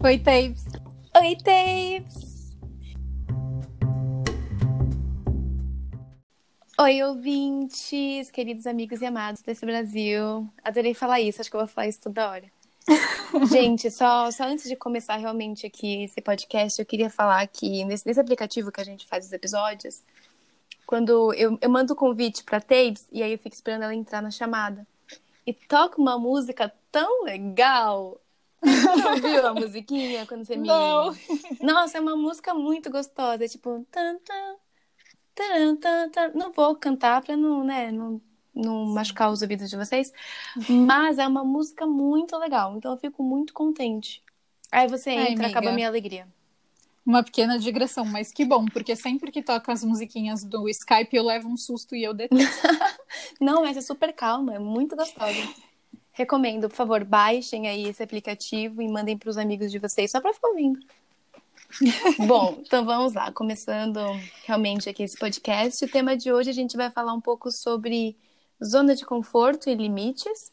Oi, 0.00 0.16
Tapes. 0.16 0.64
Oi, 1.16 1.36
Tapes. 1.42 2.56
Oi, 6.80 7.02
ouvintes, 7.02 8.30
queridos 8.30 8.68
amigos 8.68 9.02
e 9.02 9.06
amados 9.06 9.42
desse 9.42 9.66
Brasil. 9.66 10.48
Adorei 10.62 10.94
falar 10.94 11.20
isso, 11.20 11.40
acho 11.40 11.50
que 11.50 11.56
eu 11.56 11.60
vou 11.60 11.66
falar 11.66 11.88
isso 11.88 12.00
toda 12.00 12.30
hora. 12.30 12.44
Gente, 13.50 13.90
só, 13.90 14.30
só 14.30 14.44
antes 14.44 14.68
de 14.68 14.76
começar 14.76 15.16
realmente 15.16 15.66
aqui 15.66 16.04
esse 16.04 16.20
podcast, 16.20 16.80
eu 16.80 16.86
queria 16.86 17.10
falar 17.10 17.44
que 17.48 17.84
nesse, 17.84 18.06
nesse 18.06 18.20
aplicativo 18.20 18.70
que 18.70 18.80
a 18.80 18.84
gente 18.84 19.04
faz 19.04 19.26
os 19.26 19.32
episódios, 19.32 20.04
quando 20.86 21.34
eu, 21.34 21.58
eu 21.60 21.68
mando 21.68 21.94
o 21.94 21.96
convite 21.96 22.44
pra 22.44 22.60
Tapes 22.60 23.08
e 23.10 23.20
aí 23.20 23.32
eu 23.32 23.38
fico 23.38 23.56
esperando 23.56 23.82
ela 23.82 23.94
entrar 23.94 24.22
na 24.22 24.30
chamada. 24.30 24.86
E 25.44 25.52
toca 25.52 26.00
uma 26.00 26.16
música 26.16 26.72
tão 26.92 27.24
legal. 27.24 28.20
Não 28.62 29.12
ouviu 29.12 29.46
a 29.46 29.54
musiquinha 29.54 30.26
quando 30.26 30.44
você 30.44 30.56
me. 30.56 30.66
Não. 30.66 31.14
Nossa, 31.60 31.98
é 31.98 32.00
uma 32.00 32.16
música 32.16 32.54
muito 32.54 32.90
gostosa. 32.90 33.44
É 33.44 33.48
tipo. 33.48 33.86
Tan, 33.90 34.18
tan, 34.18 34.56
tan, 35.34 35.76
tan, 35.76 36.10
tan. 36.10 36.32
Não 36.34 36.52
vou 36.52 36.74
cantar 36.76 37.22
pra 37.22 37.36
não, 37.36 37.64
né, 37.64 37.92
não, 37.92 38.20
não 38.54 38.86
machucar 38.86 39.30
os 39.30 39.42
ouvidos 39.42 39.70
de 39.70 39.76
vocês. 39.76 40.12
Mas 40.68 41.18
é 41.18 41.26
uma 41.26 41.44
música 41.44 41.86
muito 41.86 42.36
legal. 42.36 42.76
Então 42.76 42.92
eu 42.92 42.98
fico 42.98 43.22
muito 43.22 43.52
contente. 43.52 44.22
Aí 44.70 44.88
você 44.88 45.10
Ai, 45.10 45.32
entra, 45.32 45.46
acaba 45.46 45.70
a 45.70 45.72
minha 45.72 45.88
alegria. 45.88 46.26
Uma 47.06 47.22
pequena 47.22 47.58
digressão, 47.58 48.04
mas 48.04 48.30
que 48.30 48.44
bom, 48.44 48.66
porque 48.66 48.94
sempre 48.94 49.32
que 49.32 49.42
toca 49.42 49.72
as 49.72 49.82
musiquinhas 49.82 50.44
do 50.44 50.68
Skype 50.68 51.16
eu 51.16 51.24
levo 51.24 51.48
um 51.48 51.56
susto 51.56 51.96
e 51.96 52.02
eu 52.02 52.12
detesto. 52.12 52.68
Não, 53.40 53.64
essa 53.64 53.78
é 53.78 53.82
super 53.82 54.12
calma, 54.12 54.54
é 54.54 54.58
muito 54.58 54.94
gostosa. 54.94 55.48
Recomendo, 56.18 56.68
por 56.68 56.74
favor, 56.74 57.04
baixem 57.04 57.68
aí 57.68 57.84
esse 57.86 58.02
aplicativo 58.02 58.82
e 58.82 58.88
mandem 58.88 59.16
para 59.16 59.30
os 59.30 59.38
amigos 59.38 59.70
de 59.70 59.78
vocês 59.78 60.10
só 60.10 60.20
para 60.20 60.34
ficar 60.34 60.48
ouvindo. 60.48 60.80
Bom, 62.26 62.58
então 62.60 62.84
vamos 62.84 63.12
lá, 63.14 63.30
começando 63.30 64.00
realmente 64.44 64.88
aqui 64.88 65.04
esse 65.04 65.16
podcast. 65.16 65.84
O 65.84 65.88
tema 65.88 66.16
de 66.16 66.32
hoje 66.32 66.50
a 66.50 66.52
gente 66.52 66.76
vai 66.76 66.90
falar 66.90 67.12
um 67.14 67.20
pouco 67.20 67.52
sobre 67.52 68.16
zona 68.64 68.96
de 68.96 69.06
conforto 69.06 69.70
e 69.70 69.76
limites. 69.76 70.50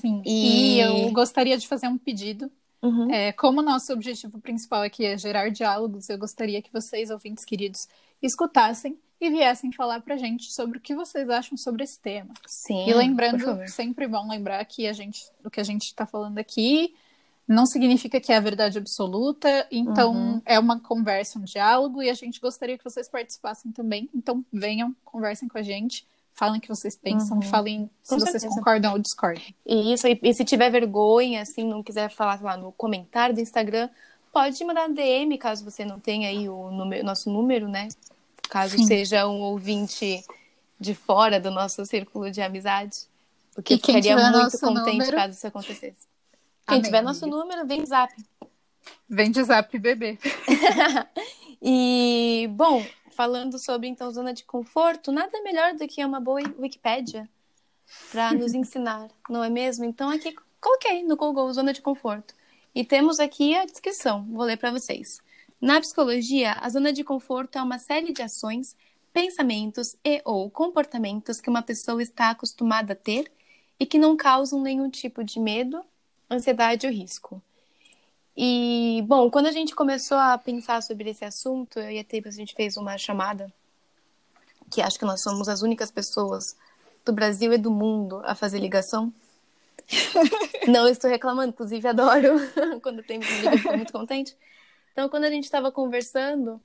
Sim. 0.00 0.22
E- 0.24 0.76
E 0.76 0.80
eu 0.80 1.10
gostaria 1.10 1.58
de 1.58 1.66
fazer 1.66 1.88
um 1.88 1.98
pedido. 1.98 2.48
Uhum. 2.80 3.10
É, 3.12 3.32
como 3.32 3.60
o 3.60 3.64
nosso 3.64 3.92
objetivo 3.92 4.40
principal 4.40 4.82
aqui 4.82 5.04
é 5.04 5.18
gerar 5.18 5.50
diálogos, 5.50 6.08
eu 6.08 6.18
gostaria 6.18 6.62
que 6.62 6.72
vocês, 6.72 7.10
ouvintes 7.10 7.44
queridos, 7.44 7.88
escutassem 8.22 8.96
e 9.24 9.30
viessem 9.30 9.70
falar 9.72 10.00
pra 10.02 10.16
gente 10.16 10.52
sobre 10.52 10.78
o 10.78 10.80
que 10.80 10.94
vocês 10.94 11.28
acham 11.30 11.56
sobre 11.56 11.84
esse 11.84 11.98
tema. 11.98 12.34
Sim. 12.46 12.88
E 12.88 12.92
lembrando, 12.94 13.66
sempre 13.68 14.06
bom 14.08 14.28
lembrar 14.28 14.64
que 14.64 14.86
a 14.86 14.92
gente, 14.92 15.22
o 15.44 15.50
que 15.50 15.60
a 15.60 15.64
gente 15.64 15.82
está 15.84 16.04
falando 16.06 16.38
aqui 16.38 16.94
não 17.46 17.66
significa 17.66 18.20
que 18.20 18.32
é 18.32 18.36
a 18.36 18.40
verdade 18.40 18.78
absoluta, 18.78 19.66
então 19.70 20.12
Uhum. 20.14 20.42
é 20.46 20.58
uma 20.58 20.80
conversa, 20.80 21.38
um 21.38 21.42
diálogo, 21.44 22.02
e 22.02 22.08
a 22.08 22.14
gente 22.14 22.40
gostaria 22.40 22.78
que 22.78 22.84
vocês 22.84 23.08
participassem 23.08 23.70
também. 23.72 24.08
Então 24.14 24.44
venham, 24.52 24.94
conversem 25.04 25.48
com 25.48 25.58
a 25.58 25.62
gente, 25.62 26.06
falem 26.32 26.58
o 26.58 26.60
que 26.60 26.68
vocês 26.68 26.96
pensam, 26.96 27.36
Uhum. 27.36 27.42
falem 27.42 27.90
se 28.02 28.10
Com 28.14 28.18
vocês 28.20 28.42
concordam 28.44 28.92
ou 28.92 28.98
discordam. 28.98 29.42
E 29.66 29.92
isso, 29.92 30.06
e, 30.08 30.18
e 30.22 30.32
se 30.34 30.44
tiver 30.44 30.70
vergonha, 30.70 31.42
assim, 31.42 31.62
não 31.64 31.82
quiser 31.82 32.08
falar 32.10 32.40
lá 32.42 32.56
no 32.56 32.72
comentário 32.72 33.34
do 33.34 33.40
Instagram, 33.40 33.88
pode 34.32 34.64
mandar 34.64 34.88
DM, 34.88 35.36
caso 35.36 35.62
você 35.64 35.84
não 35.84 36.00
tenha 36.00 36.28
aí 36.28 36.48
o 36.48 36.70
número- 36.70 37.04
nosso 37.04 37.30
número, 37.30 37.68
né? 37.68 37.88
Caso 38.52 38.76
Sim. 38.76 38.86
seja 38.86 39.26
um 39.26 39.40
ouvinte 39.40 40.22
de 40.78 40.94
fora 40.94 41.40
do 41.40 41.50
nosso 41.50 41.86
círculo 41.86 42.30
de 42.30 42.42
amizade. 42.42 43.06
Porque 43.54 43.72
E 43.72 43.76
eu 43.76 43.80
ficaria 43.80 44.14
muito 44.14 44.58
contente 44.58 44.98
número- 44.98 45.16
caso 45.16 45.32
isso 45.34 45.46
acontecesse. 45.46 46.06
Quem 46.68 46.76
Amém, 46.76 46.82
tiver 46.82 47.00
nosso 47.00 47.24
amiga. 47.24 47.38
número, 47.38 47.66
vem 47.66 47.80
no 47.80 47.86
zap. 47.86 48.12
Vem 49.08 49.30
de 49.30 49.42
zap 49.42 49.78
bebê. 49.78 50.18
E, 51.64 52.48
bom, 52.52 52.84
falando 53.12 53.56
sobre, 53.58 53.86
então, 53.86 54.10
zona 54.10 54.34
de 54.34 54.42
conforto, 54.44 55.12
nada 55.12 55.40
melhor 55.42 55.74
do 55.74 55.86
que 55.86 56.04
uma 56.04 56.18
boa 56.20 56.40
Wikipédia 56.58 57.28
para 58.10 58.32
nos 58.34 58.52
ensinar, 58.52 59.08
não 59.30 59.44
é 59.44 59.48
mesmo? 59.48 59.84
Então, 59.84 60.10
aqui, 60.10 60.34
coloquei 60.60 61.04
no 61.04 61.16
Google 61.16 61.52
zona 61.52 61.72
de 61.72 61.80
conforto. 61.80 62.34
E 62.74 62.84
temos 62.84 63.20
aqui 63.20 63.54
a 63.54 63.64
descrição, 63.64 64.26
vou 64.30 64.44
ler 64.44 64.56
para 64.56 64.72
vocês. 64.72 65.20
Na 65.62 65.80
psicologia, 65.80 66.54
a 66.54 66.68
zona 66.68 66.92
de 66.92 67.04
conforto 67.04 67.56
é 67.56 67.62
uma 67.62 67.78
série 67.78 68.12
de 68.12 68.20
ações, 68.20 68.74
pensamentos 69.12 69.94
e 70.04 70.20
ou 70.24 70.50
comportamentos 70.50 71.40
que 71.40 71.48
uma 71.48 71.62
pessoa 71.62 72.02
está 72.02 72.30
acostumada 72.30 72.94
a 72.94 72.96
ter 72.96 73.30
e 73.78 73.86
que 73.86 73.96
não 73.96 74.16
causam 74.16 74.60
nenhum 74.60 74.90
tipo 74.90 75.22
de 75.22 75.38
medo, 75.38 75.80
ansiedade 76.28 76.84
ou 76.84 76.92
risco. 76.92 77.40
E, 78.36 79.04
bom, 79.06 79.30
quando 79.30 79.46
a 79.46 79.52
gente 79.52 79.72
começou 79.72 80.18
a 80.18 80.36
pensar 80.36 80.82
sobre 80.82 81.10
esse 81.10 81.24
assunto, 81.24 81.78
eu 81.78 81.92
e 81.92 82.00
a 82.00 82.04
Teipa, 82.04 82.28
a 82.28 82.32
gente 82.32 82.56
fez 82.56 82.76
uma 82.76 82.98
chamada, 82.98 83.52
que 84.68 84.82
acho 84.82 84.98
que 84.98 85.04
nós 85.04 85.22
somos 85.22 85.48
as 85.48 85.62
únicas 85.62 85.92
pessoas 85.92 86.56
do 87.04 87.12
Brasil 87.12 87.52
e 87.52 87.58
do 87.58 87.70
mundo 87.70 88.20
a 88.24 88.34
fazer 88.34 88.58
ligação. 88.58 89.12
Não 90.66 90.88
estou 90.88 91.08
reclamando, 91.08 91.50
inclusive 91.50 91.86
adoro 91.86 92.34
quando 92.82 93.00
tem 93.04 93.20
liga, 93.20 93.52
fico 93.52 93.76
muito 93.76 93.92
contente. 93.92 94.36
Então, 94.92 95.08
quando 95.08 95.24
a 95.24 95.30
gente 95.30 95.44
estava 95.44 95.72
conversando, 95.72 96.60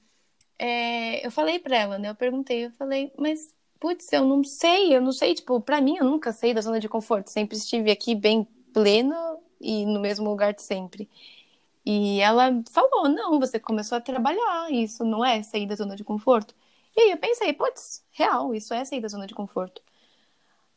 é, 0.60 1.26
eu 1.26 1.32
falei 1.32 1.60
pra 1.60 1.78
ela, 1.78 1.98
né? 2.00 2.10
Eu 2.10 2.16
perguntei, 2.16 2.66
eu 2.68 2.72
falei, 2.74 3.12
mas, 3.18 3.54
putz, 3.80 4.12
eu 4.14 4.26
não 4.26 4.44
sei, 4.44 4.96
eu 4.96 5.02
não 5.02 5.12
sei, 5.14 5.36
tipo, 5.36 5.62
pra 5.62 5.82
mim 5.82 5.98
eu 5.98 6.06
nunca 6.06 6.34
saí 6.34 6.54
da 6.54 6.62
zona 6.62 6.80
de 6.80 6.90
conforto, 6.90 7.30
sempre 7.30 7.58
estive 7.58 7.92
aqui 7.92 8.16
bem 8.16 8.46
pleno 8.74 9.16
e 9.62 9.86
no 9.86 10.00
mesmo 10.00 10.30
lugar 10.30 10.54
de 10.54 10.62
sempre. 10.64 11.10
E 11.86 12.20
ela 12.22 12.52
falou: 12.72 13.10
não, 13.10 13.40
você 13.40 13.60
começou 13.60 13.98
a 13.98 14.02
trabalhar, 14.02 14.72
isso 14.72 15.04
não 15.06 15.24
é 15.26 15.42
sair 15.44 15.68
da 15.68 15.76
zona 15.76 15.96
de 15.96 16.04
conforto. 16.04 16.54
E 16.96 17.02
aí 17.02 17.12
eu 17.12 17.18
pensei: 17.18 17.54
putz, 17.54 18.04
real, 18.12 18.54
isso 18.56 18.74
é 18.74 18.84
sair 18.86 19.02
da 19.02 19.08
zona 19.08 19.28
de 19.28 19.34
conforto. 19.36 19.82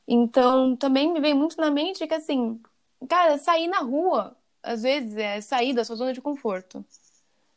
Então 0.06 0.76
também 0.76 1.12
me 1.12 1.20
veio 1.20 1.36
muito 1.36 1.56
na 1.60 1.70
mente 1.70 2.06
que, 2.06 2.14
assim, 2.14 2.60
cara, 3.08 3.38
sair 3.38 3.68
na 3.68 3.80
rua, 3.80 4.36
às 4.62 4.82
vezes, 4.82 5.16
é 5.16 5.40
sair 5.40 5.72
da 5.74 5.84
sua 5.84 5.96
zona 5.96 6.12
de 6.12 6.20
conforto. 6.20 6.84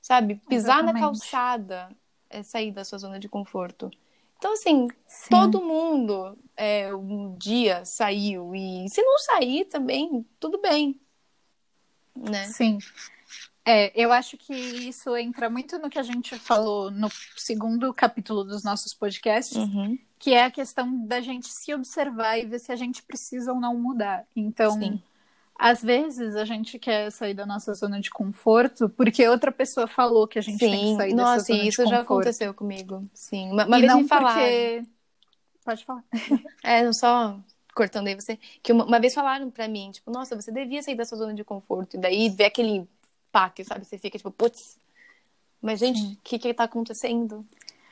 Sabe? 0.04 0.36
Pisar 0.50 0.84
na 0.84 0.92
Exatamente. 0.92 1.00
calçada 1.02 1.90
é 2.30 2.44
sair 2.44 2.74
da 2.74 2.84
sua 2.84 2.98
zona 2.98 3.18
de 3.18 3.30
conforto. 3.30 3.90
Então, 4.38 4.52
assim, 4.52 4.90
Sim. 5.08 5.30
todo 5.30 5.64
mundo 5.64 6.38
é, 6.58 6.94
um 6.94 7.34
dia 7.38 7.86
saiu. 7.86 8.54
E 8.54 8.86
se 8.90 9.02
não 9.02 9.18
sair 9.20 9.64
também, 9.64 10.26
tudo 10.42 10.60
bem. 10.60 11.00
Né? 12.14 12.44
Sim. 12.48 12.80
É, 13.66 13.94
eu 13.96 14.12
acho 14.12 14.36
que 14.36 14.54
isso 14.54 15.16
entra 15.16 15.50
muito 15.50 15.80
no 15.80 15.90
que 15.90 15.98
a 15.98 16.04
gente 16.04 16.38
falou 16.38 16.92
no 16.92 17.10
segundo 17.38 17.94
capítulo 17.94 18.44
dos 18.44 18.62
nossos 18.62 18.94
podcasts, 18.94 19.56
Uhum. 19.56 19.98
que 20.20 20.34
é 20.34 20.44
a 20.44 20.52
questão 20.52 21.06
da 21.08 21.22
gente 21.22 21.48
se 21.48 21.74
observar 21.74 22.38
e 22.38 22.46
ver 22.46 22.60
se 22.60 22.74
a 22.74 22.76
gente 22.76 23.02
precisa 23.02 23.54
ou 23.54 23.60
não 23.62 23.80
mudar. 23.80 24.28
Então, 24.36 24.72
Sim. 24.78 25.02
Às 25.58 25.82
vezes 25.82 26.36
a 26.36 26.46
gente 26.46 26.78
quer 26.80 27.12
sair 27.12 27.34
da 27.34 27.46
nossa 27.46 27.74
zona 27.74 28.00
de 28.02 28.10
conforto 28.10 28.90
porque 28.90 29.28
outra 29.28 29.52
pessoa 29.52 29.88
falou 29.88 30.28
que 30.28 30.40
a 30.40 30.42
gente 30.42 30.60
tem 30.60 30.72
que 30.72 30.78
Sim, 30.78 30.96
sair 30.98 31.14
nossa, 31.14 31.38
dessa 31.38 31.54
zona 31.54 31.64
isso 31.70 31.84
de 31.84 31.90
já 31.90 31.98
conforto. 32.00 32.22
aconteceu 32.22 32.54
comigo. 32.54 33.04
Sim, 33.14 33.52
uma, 33.52 33.66
uma 33.66 33.78
e 33.78 33.82
vez 33.82 33.94
não 33.94 34.02
me 34.02 34.08
falaram. 34.08 34.40
porque... 34.42 34.84
Pode 35.64 35.86
falar. 35.86 36.04
É, 36.64 36.84
não 36.84 36.94
só 36.94 37.40
cortando 37.74 38.08
aí 38.08 38.16
você. 38.16 38.38
Que 38.62 38.72
uma, 38.72 38.86
uma 38.86 39.00
vez 39.00 39.14
falaram 39.14 39.50
pra 39.50 39.68
mim, 39.68 39.92
tipo, 39.92 40.12
nossa, 40.12 40.36
você 40.36 40.52
devia 40.52 40.82
sair 40.84 40.96
da 40.96 41.06
sua 41.06 41.18
zona 41.18 41.34
de 41.34 41.44
conforto. 41.44 41.96
E 41.96 42.00
daí 42.00 42.30
vê 42.30 42.46
aquele 42.46 42.88
pack, 43.32 43.64
sabe? 43.64 43.86
Você 43.86 43.98
fica 43.98 44.18
tipo, 44.18 44.32
putz, 44.32 44.78
mas 45.62 45.80
gente, 45.80 46.02
o 46.02 46.18
que 46.24 46.38
que 46.38 46.54
tá 46.54 46.66
acontecendo? 46.66 47.46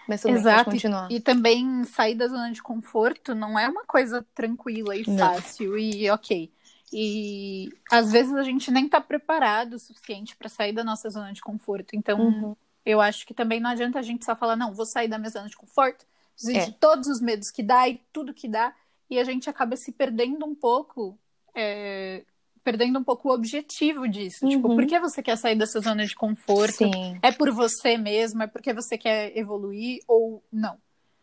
Mas 0.07 0.21
tudo 0.21 0.31
bem, 0.31 0.41
Exato. 0.41 0.65
pode 0.65 0.75
continuar. 0.75 1.11
E 1.11 1.19
também 1.19 1.83
sair 1.85 2.15
da 2.15 2.27
zona 2.27 2.51
de 2.51 2.61
conforto 2.61 3.33
não 3.33 3.57
é 3.57 3.67
uma 3.69 3.85
coisa 3.85 4.25
tranquila 4.35 4.95
e 4.95 5.03
Não. 5.07 5.17
fácil 5.17 5.77
e 5.77 6.09
ok. 6.09 6.51
E 6.93 7.69
às 7.89 8.11
vezes 8.11 8.33
a 8.35 8.43
gente 8.43 8.69
nem 8.71 8.87
tá 8.87 8.99
preparado 8.99 9.73
o 9.73 9.79
suficiente 9.79 10.35
para 10.35 10.49
sair 10.49 10.73
da 10.73 10.83
nossa 10.83 11.09
zona 11.09 11.31
de 11.31 11.41
conforto. 11.41 11.95
Então, 11.95 12.19
Uhum. 12.19 12.55
eu 12.85 12.99
acho 12.99 13.25
que 13.25 13.33
também 13.33 13.59
não 13.59 13.69
adianta 13.69 13.99
a 13.99 14.01
gente 14.01 14.25
só 14.25 14.35
falar, 14.35 14.55
não, 14.55 14.73
vou 14.73 14.85
sair 14.85 15.07
da 15.07 15.17
minha 15.17 15.29
zona 15.29 15.47
de 15.47 15.55
conforto, 15.55 16.05
preciso 16.35 16.57
É. 16.57 16.65
de 16.65 16.71
todos 16.73 17.07
os 17.07 17.21
medos 17.21 17.49
que 17.49 17.63
dá 17.63 17.87
e 17.87 18.01
tudo 18.11 18.33
que 18.33 18.47
dá, 18.47 18.73
e 19.09 19.19
a 19.19 19.23
gente 19.23 19.49
acaba 19.49 19.75
se 19.75 19.91
perdendo 19.91 20.45
um 20.45 20.55
pouco, 20.55 21.17
é, 21.55 22.23
perdendo 22.63 22.99
um 22.99 23.03
pouco 23.03 23.29
o 23.29 23.33
objetivo 23.33 24.07
disso. 24.07 24.47
Tipo, 24.47 24.69
Uhum. 24.69 24.75
por 24.75 24.85
que 24.85 24.99
você 24.99 25.21
quer 25.23 25.37
sair 25.37 25.55
dessa 25.55 25.79
zona 25.79 26.05
de 26.05 26.15
conforto? 26.15 26.77
Sim. 26.77 27.19
É 27.21 27.31
por 27.31 27.51
você 27.51 27.97
mesmo? 27.97 28.43
É 28.43 28.47
porque 28.47 28.73
você 28.73 28.97
quer 28.97 29.35
evoluir 29.37 29.99
ou 30.07 30.43
não? 30.51 30.77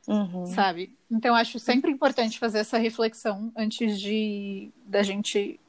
Uhum. 0.08 0.46
sabe? 0.46 0.96
Então 1.10 1.34
acho 1.34 1.58
sempre 1.58 1.90
importante 1.90 2.38
fazer 2.38 2.58
essa 2.58 2.78
reflexão 2.78 3.52
antes 3.56 4.00
de 4.00 4.72
da 4.86 5.02
gente, 5.02 5.60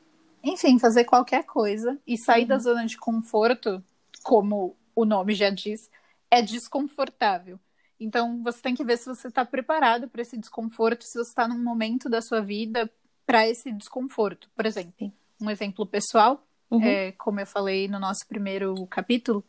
enfim, 0.44 0.80
fazer 0.80 1.04
qualquer 1.04 1.44
coisa 1.44 1.98
e 2.08 2.18
sair 2.18 2.46
da 2.46 2.58
zona 2.58 2.86
de 2.86 2.98
conforto, 2.98 3.84
como 4.24 4.76
o 4.96 5.06
nome 5.06 5.34
já 5.34 5.50
diz, 5.50 5.90
é 6.32 6.42
desconfortável. 6.42 7.60
Então 8.00 8.42
você 8.42 8.62
tem 8.62 8.74
que 8.74 8.84
ver 8.84 8.98
se 8.98 9.06
você 9.06 9.28
está 9.28 9.44
preparado 9.44 10.08
para 10.08 10.22
esse 10.22 10.38
desconforto, 10.38 11.04
se 11.04 11.14
você 11.14 11.30
está 11.30 11.48
num 11.48 11.62
momento 11.62 12.10
da 12.10 12.22
sua 12.22 12.42
vida 12.42 12.90
para 13.26 13.48
esse 13.48 13.72
desconforto. 13.72 14.50
Por 14.56 14.66
exemplo, 14.66 15.12
um 15.40 15.50
exemplo 15.50 15.86
pessoal, 15.86 16.44
Uhum. 16.70 16.84
É, 16.84 17.12
como 17.14 17.40
eu 17.40 17.48
falei 17.48 17.88
no 17.88 18.00
nosso 18.00 18.28
primeiro 18.28 18.86
capítulo, 18.88 19.44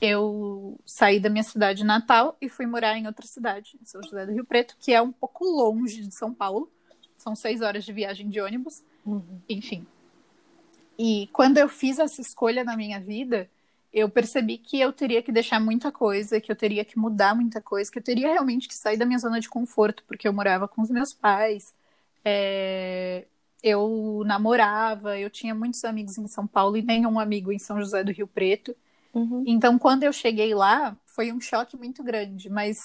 eu 0.00 0.78
saí 0.84 1.18
da 1.18 1.30
minha 1.30 1.42
cidade 1.42 1.84
natal 1.84 2.36
e 2.40 2.48
fui 2.48 2.66
morar 2.66 2.96
em 2.96 3.06
outra 3.06 3.26
cidade, 3.26 3.78
em 3.80 3.84
São 3.84 4.02
José 4.02 4.26
do 4.26 4.32
Rio 4.32 4.44
Preto, 4.44 4.76
que 4.78 4.92
é 4.92 5.00
um 5.00 5.12
pouco 5.12 5.44
longe 5.44 6.02
de 6.02 6.14
São 6.14 6.34
Paulo. 6.34 6.70
São 7.16 7.34
seis 7.34 7.60
horas 7.62 7.84
de 7.84 7.92
viagem 7.92 8.28
de 8.28 8.40
ônibus. 8.40 8.82
Uhum. 9.04 9.40
Enfim. 9.48 9.86
E 10.98 11.28
quando 11.32 11.58
eu 11.58 11.68
fiz 11.68 11.98
essa 11.98 12.20
escolha 12.20 12.64
na 12.64 12.76
minha 12.76 13.00
vida, 13.00 13.48
eu 13.92 14.08
percebi 14.08 14.58
que 14.58 14.78
eu 14.78 14.92
teria 14.92 15.22
que 15.22 15.32
deixar 15.32 15.60
muita 15.60 15.90
coisa, 15.90 16.40
que 16.40 16.52
eu 16.52 16.56
teria 16.56 16.84
que 16.84 16.98
mudar 16.98 17.34
muita 17.34 17.60
coisa, 17.62 17.90
que 17.90 17.98
eu 17.98 18.02
teria 18.02 18.28
realmente 18.28 18.68
que 18.68 18.74
sair 18.74 18.96
da 18.96 19.06
minha 19.06 19.18
zona 19.18 19.40
de 19.40 19.48
conforto, 19.48 20.04
porque 20.06 20.28
eu 20.28 20.32
morava 20.32 20.68
com 20.68 20.82
os 20.82 20.90
meus 20.90 21.14
pais, 21.14 21.74
é... 22.24 23.24
eu 23.62 24.22
namorava, 24.26 25.18
eu 25.18 25.30
tinha 25.30 25.54
muitos 25.54 25.84
amigos 25.84 26.18
em 26.18 26.26
São 26.26 26.46
Paulo 26.46 26.76
e 26.76 26.82
nenhum 26.82 27.18
amigo 27.18 27.52
em 27.52 27.58
São 27.58 27.78
José 27.80 28.04
do 28.04 28.12
Rio 28.12 28.26
Preto. 28.26 28.76
Uhum. 29.16 29.44
Então, 29.46 29.78
quando 29.78 30.02
eu 30.02 30.12
cheguei 30.12 30.54
lá, 30.54 30.94
foi 31.06 31.32
um 31.32 31.40
choque 31.40 31.74
muito 31.74 32.04
grande, 32.04 32.50
mas 32.50 32.76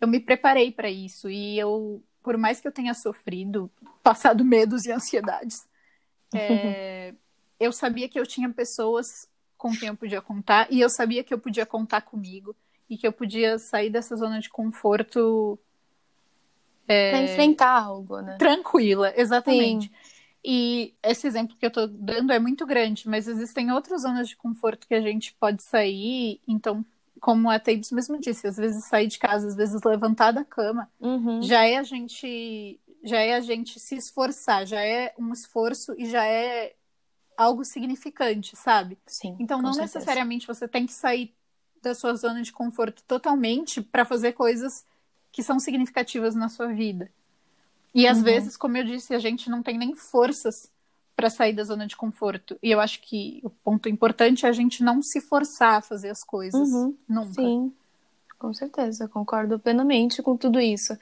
eu 0.00 0.06
me 0.06 0.20
preparei 0.20 0.70
para 0.70 0.88
isso 0.88 1.28
e 1.28 1.58
eu, 1.58 2.00
por 2.22 2.36
mais 2.38 2.60
que 2.60 2.68
eu 2.68 2.72
tenha 2.72 2.94
sofrido, 2.94 3.68
passado 4.00 4.44
medos 4.44 4.84
e 4.84 4.92
ansiedades, 4.92 5.66
é, 6.32 7.12
eu 7.58 7.72
sabia 7.72 8.08
que 8.08 8.18
eu 8.18 8.24
tinha 8.24 8.48
pessoas 8.48 9.28
com 9.58 9.72
quem 9.72 9.88
eu 9.88 9.96
podia 9.96 10.22
contar 10.22 10.68
e 10.70 10.80
eu 10.80 10.88
sabia 10.88 11.24
que 11.24 11.34
eu 11.34 11.38
podia 11.38 11.66
contar 11.66 12.02
comigo 12.02 12.54
e 12.88 12.96
que 12.96 13.06
eu 13.06 13.12
podia 13.12 13.58
sair 13.58 13.90
dessa 13.90 14.14
zona 14.14 14.38
de 14.38 14.48
conforto 14.48 15.58
é, 16.86 17.10
para 17.10 17.22
enfrentar 17.22 17.82
algo, 17.82 18.20
né? 18.20 18.36
Tranquila, 18.38 19.12
exatamente. 19.16 19.88
Sim. 19.88 20.11
E 20.44 20.94
esse 21.02 21.26
exemplo 21.26 21.56
que 21.56 21.64
eu 21.64 21.68
estou 21.68 21.86
dando 21.86 22.32
é 22.32 22.38
muito 22.38 22.66
grande, 22.66 23.08
mas 23.08 23.28
existem 23.28 23.70
outras 23.70 24.02
zonas 24.02 24.28
de 24.28 24.36
conforto 24.36 24.88
que 24.88 24.94
a 24.94 25.00
gente 25.00 25.34
pode 25.38 25.62
sair. 25.62 26.40
Então, 26.48 26.84
como 27.20 27.48
a 27.48 27.60
Teides 27.60 27.92
mesmo 27.92 28.18
disse, 28.18 28.48
às 28.48 28.56
vezes 28.56 28.84
sair 28.84 29.06
de 29.06 29.18
casa, 29.18 29.46
às 29.46 29.54
vezes 29.54 29.80
levantar 29.84 30.32
da 30.32 30.44
cama, 30.44 30.90
uhum. 31.00 31.40
já 31.42 31.64
é 31.64 31.76
a 31.76 31.82
gente 31.84 32.80
já 33.04 33.18
é 33.18 33.34
a 33.34 33.40
gente 33.40 33.80
se 33.80 33.96
esforçar, 33.96 34.64
já 34.66 34.80
é 34.80 35.12
um 35.18 35.32
esforço 35.32 35.94
e 35.98 36.06
já 36.06 36.24
é 36.24 36.74
algo 37.36 37.64
significante, 37.64 38.56
sabe? 38.56 38.98
Sim. 39.06 39.36
Então 39.40 39.60
não 39.60 39.72
certeza. 39.72 39.98
necessariamente 39.98 40.46
você 40.46 40.68
tem 40.68 40.86
que 40.86 40.92
sair 40.92 41.34
da 41.82 41.94
sua 41.94 42.14
zona 42.14 42.42
de 42.42 42.52
conforto 42.52 43.02
totalmente 43.04 43.80
para 43.80 44.04
fazer 44.04 44.32
coisas 44.32 44.84
que 45.32 45.42
são 45.42 45.58
significativas 45.58 46.34
na 46.34 46.48
sua 46.48 46.68
vida. 46.68 47.10
E 47.94 48.06
às 48.06 48.18
uhum. 48.18 48.24
vezes, 48.24 48.56
como 48.56 48.76
eu 48.76 48.84
disse, 48.84 49.14
a 49.14 49.18
gente 49.18 49.50
não 49.50 49.62
tem 49.62 49.76
nem 49.76 49.94
forças 49.94 50.70
para 51.14 51.28
sair 51.28 51.52
da 51.52 51.64
zona 51.64 51.86
de 51.86 51.96
conforto. 51.96 52.58
E 52.62 52.70
eu 52.70 52.80
acho 52.80 53.00
que 53.02 53.40
o 53.44 53.50
ponto 53.50 53.88
importante 53.88 54.46
é 54.46 54.48
a 54.48 54.52
gente 54.52 54.82
não 54.82 55.02
se 55.02 55.20
forçar 55.20 55.78
a 55.78 55.82
fazer 55.82 56.10
as 56.10 56.24
coisas. 56.24 56.68
Uhum. 56.70 56.96
Nunca. 57.08 57.34
Sim, 57.34 57.72
com 58.38 58.52
certeza, 58.52 59.08
concordo 59.08 59.58
plenamente 59.58 60.22
com 60.22 60.36
tudo 60.36 60.58
isso. 60.58 60.96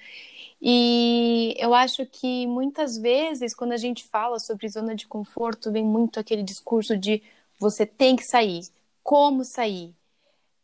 E 0.61 1.55
eu 1.59 1.73
acho 1.73 2.05
que 2.05 2.47
muitas 2.47 2.99
vezes, 2.99 3.55
quando 3.55 3.73
a 3.73 3.79
gente 3.79 4.05
fala 4.05 4.39
sobre 4.39 4.69
zona 4.69 4.95
de 4.95 5.07
conforto, 5.07 5.73
vem 5.73 5.85
muito 5.85 6.21
aquele 6.21 6.43
discurso 6.43 6.99
de 6.99 7.23
você 7.59 7.87
tem 7.87 8.15
que 8.17 8.25
sair, 8.25 8.63
como 9.03 9.45
sair. 9.45 9.95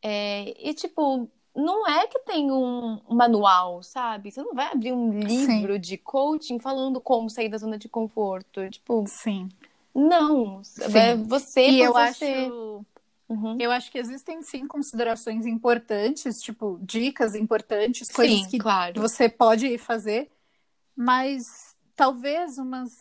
É, 0.03 0.55
e, 0.69 0.75
tipo, 0.75 1.29
não 1.57 1.89
é 1.89 2.07
que 2.07 2.19
tem 2.21 2.53
um 2.53 3.01
manual, 3.09 3.83
sabe? 3.83 4.31
Você 4.31 4.43
não 4.43 4.55
vai 4.55 4.71
abrir 4.71 4.93
um 4.93 5.19
livro 5.19 5.75
Sim. 5.75 5.81
de 5.81 5.97
coaching 5.97 6.59
falando 6.59 7.01
como 7.01 7.31
sair 7.31 7.49
da 7.49 7.57
zona 7.57 7.79
de 7.79 7.89
conforto. 7.89 8.69
Tipo, 8.69 9.05
Sim. 9.09 9.49
Não, 9.95 10.63
Sim. 10.63 10.83
é 10.95 11.17
você 11.17 11.69
e 11.69 11.81
eu 11.81 11.95
você. 11.95 12.33
Acho... 12.33 12.85
Uhum. 13.29 13.57
Eu 13.59 13.73
acho 13.73 13.91
que 13.91 13.99
existem 13.99 14.41
sim 14.43 14.69
considerações 14.69 15.47
importantes, 15.47 16.41
tipo, 16.41 16.79
dicas 16.81 17.35
importantes, 17.35 18.09
coisas 18.09 18.43
sim, 18.43 18.49
que 18.49 18.59
claro. 18.59 19.01
você 19.01 19.29
pode 19.29 19.77
fazer, 19.79 20.31
mas 20.95 21.75
talvez 21.97 22.57
umas, 22.57 22.93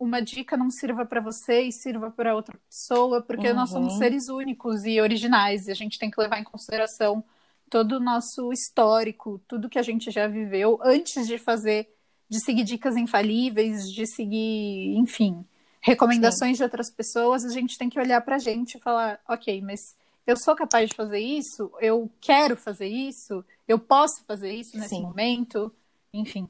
uma 0.00 0.20
dica 0.20 0.56
não 0.56 0.68
sirva 0.68 1.06
para 1.06 1.20
você 1.20 1.62
e 1.62 1.70
sirva 1.70 2.10
para 2.10 2.34
outra 2.34 2.58
pessoa, 2.68 3.22
porque 3.22 3.50
uhum. 3.50 3.54
nós 3.54 3.70
somos 3.70 3.92
uhum. 3.92 3.98
seres 3.98 4.28
únicos 4.28 4.84
e 4.84 5.00
originais 5.00 5.68
e 5.68 5.70
a 5.70 5.74
gente 5.74 5.96
tem 5.96 6.10
que 6.10 6.20
levar 6.20 6.40
em 6.40 6.44
consideração 6.44 7.22
todo 7.70 7.92
o 7.92 8.00
nosso 8.00 8.52
histórico, 8.52 9.40
tudo 9.46 9.68
que 9.68 9.78
a 9.78 9.82
gente 9.82 10.10
já 10.10 10.26
viveu 10.26 10.78
antes 10.82 11.26
de 11.26 11.38
fazer, 11.38 11.88
de 12.28 12.42
seguir 12.44 12.64
dicas 12.64 12.96
infalíveis, 12.96 13.90
de 13.92 14.06
seguir, 14.06 14.96
enfim, 14.96 15.44
recomendações 15.80 16.52
Sim. 16.52 16.56
de 16.58 16.62
outras 16.64 16.90
pessoas, 16.90 17.44
a 17.44 17.50
gente 17.50 17.78
tem 17.78 17.88
que 17.88 17.98
olhar 17.98 18.20
para 18.20 18.36
a 18.36 18.38
gente 18.38 18.76
e 18.76 18.80
falar, 18.80 19.20
ok, 19.28 19.60
mas 19.62 19.96
eu 20.26 20.36
sou 20.36 20.54
capaz 20.54 20.90
de 20.90 20.96
fazer 20.96 21.20
isso, 21.20 21.70
eu 21.80 22.10
quero 22.20 22.56
fazer 22.56 22.88
isso, 22.88 23.44
eu 23.66 23.78
posso 23.78 24.22
fazer 24.24 24.52
isso 24.52 24.76
nesse 24.76 24.90
Sim. 24.90 25.02
momento, 25.02 25.72
enfim. 26.12 26.48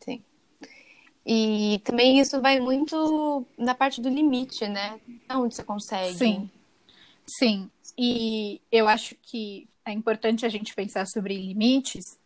Sim. 0.00 0.22
E 1.24 1.80
também 1.84 2.18
isso 2.18 2.40
vai 2.40 2.60
muito 2.60 3.44
na 3.58 3.74
parte 3.74 4.00
do 4.00 4.08
limite, 4.08 4.66
né? 4.66 5.00
Onde 5.30 5.54
você 5.54 5.64
consegue. 5.64 6.16
Sim. 6.16 6.50
Sim. 7.26 7.70
E 7.98 8.60
eu 8.70 8.86
acho 8.86 9.14
que 9.22 9.68
é 9.86 9.92
importante 9.92 10.44
a 10.44 10.48
gente 10.48 10.74
pensar 10.74 11.06
sobre 11.06 11.38
limites, 11.38 12.18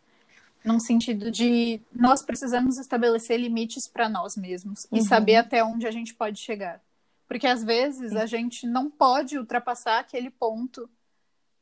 num 0.65 0.79
sentido 0.79 1.31
de 1.31 1.79
nós 1.93 2.23
precisamos 2.23 2.77
estabelecer 2.77 3.39
limites 3.39 3.87
para 3.87 4.09
nós 4.09 4.35
mesmos 4.35 4.85
uhum. 4.91 4.97
e 4.97 5.03
saber 5.03 5.35
até 5.35 5.63
onde 5.63 5.87
a 5.87 5.91
gente 5.91 6.13
pode 6.13 6.39
chegar. 6.39 6.81
Porque 7.27 7.47
às 7.47 7.63
vezes 7.63 8.13
a 8.15 8.25
gente 8.25 8.67
não 8.67 8.89
pode 8.89 9.37
ultrapassar 9.37 9.99
aquele 9.99 10.29
ponto 10.29 10.89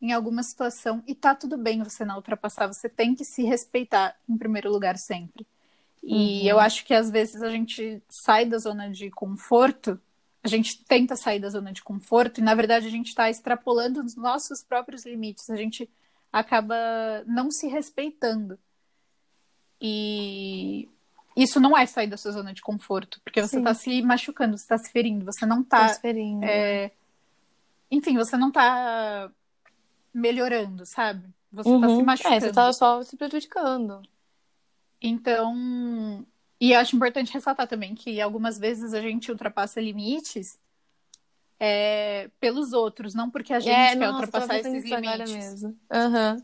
em 0.01 0.13
alguma 0.13 0.41
situação 0.41 1.03
e 1.05 1.13
tá 1.13 1.35
tudo 1.35 1.57
bem 1.57 1.83
você 1.83 2.05
não 2.05 2.15
ultrapassar, 2.15 2.67
você 2.67 2.87
tem 2.87 3.13
que 3.13 3.25
se 3.25 3.43
respeitar 3.43 4.15
em 4.27 4.37
primeiro 4.37 4.71
lugar 4.71 4.97
sempre. 4.97 5.45
E 6.01 6.41
uhum. 6.41 6.47
eu 6.47 6.59
acho 6.59 6.85
que 6.85 6.93
às 6.93 7.09
vezes 7.11 7.41
a 7.41 7.49
gente 7.49 8.01
sai 8.09 8.45
da 8.45 8.57
zona 8.57 8.89
de 8.89 9.09
conforto 9.11 9.99
a 10.43 10.47
gente 10.47 10.83
tenta 10.85 11.15
sair 11.15 11.39
da 11.39 11.49
zona 11.49 11.73
de 11.73 11.83
conforto 11.83 12.39
e, 12.39 12.43
na 12.43 12.55
verdade, 12.55 12.87
a 12.87 12.91
gente 12.91 13.07
está 13.07 13.29
extrapolando 13.29 14.01
os 14.01 14.15
nossos 14.15 14.63
próprios 14.63 15.05
limites. 15.05 15.49
A 15.49 15.55
gente 15.55 15.89
acaba 16.31 16.75
não 17.25 17.51
se 17.51 17.67
respeitando. 17.67 18.57
E 19.81 20.87
isso 21.35 21.59
não 21.59 21.77
é 21.77 21.85
sair 21.85 22.07
da 22.07 22.17
sua 22.17 22.31
zona 22.31 22.53
de 22.53 22.61
conforto, 22.61 23.19
porque 23.23 23.41
você 23.41 23.57
está 23.57 23.73
se 23.73 24.01
machucando, 24.01 24.57
você 24.57 24.63
está 24.63 24.77
se 24.77 24.91
ferindo, 24.91 25.25
você 25.25 25.45
não 25.45 25.61
está. 25.61 25.79
Tá 25.79 25.89
se 25.89 26.01
ferindo. 26.01 26.45
É... 26.45 26.91
Enfim, 27.91 28.17
você 28.17 28.37
não 28.37 28.49
está 28.49 29.31
melhorando, 30.13 30.85
sabe? 30.85 31.27
Você 31.51 31.69
está 31.69 31.87
uhum. 31.87 31.97
se 31.97 32.03
machucando. 32.03 32.35
É, 32.35 32.39
você 32.39 32.47
está 32.47 32.73
só 32.73 33.01
se 33.03 33.17
prejudicando. 33.17 34.01
Então, 35.01 36.25
e 36.59 36.73
eu 36.73 36.79
acho 36.79 36.95
importante 36.95 37.33
ressaltar 37.33 37.67
também 37.67 37.95
que 37.95 38.19
algumas 38.19 38.59
vezes 38.59 38.93
a 38.93 39.01
gente 39.01 39.31
ultrapassa 39.31 39.79
limites 39.79 40.59
é, 41.59 42.29
pelos 42.39 42.73
outros, 42.73 43.13
não 43.13 43.29
porque 43.29 43.53
a 43.53 43.59
gente 43.59 43.73
é, 43.73 43.89
quer 43.89 43.95
nossa, 43.95 44.13
ultrapassar 44.13 44.59
esses 44.59 44.83
limites. 44.83 45.31
Mesmo. 45.31 45.69
Uhum. 45.91 46.43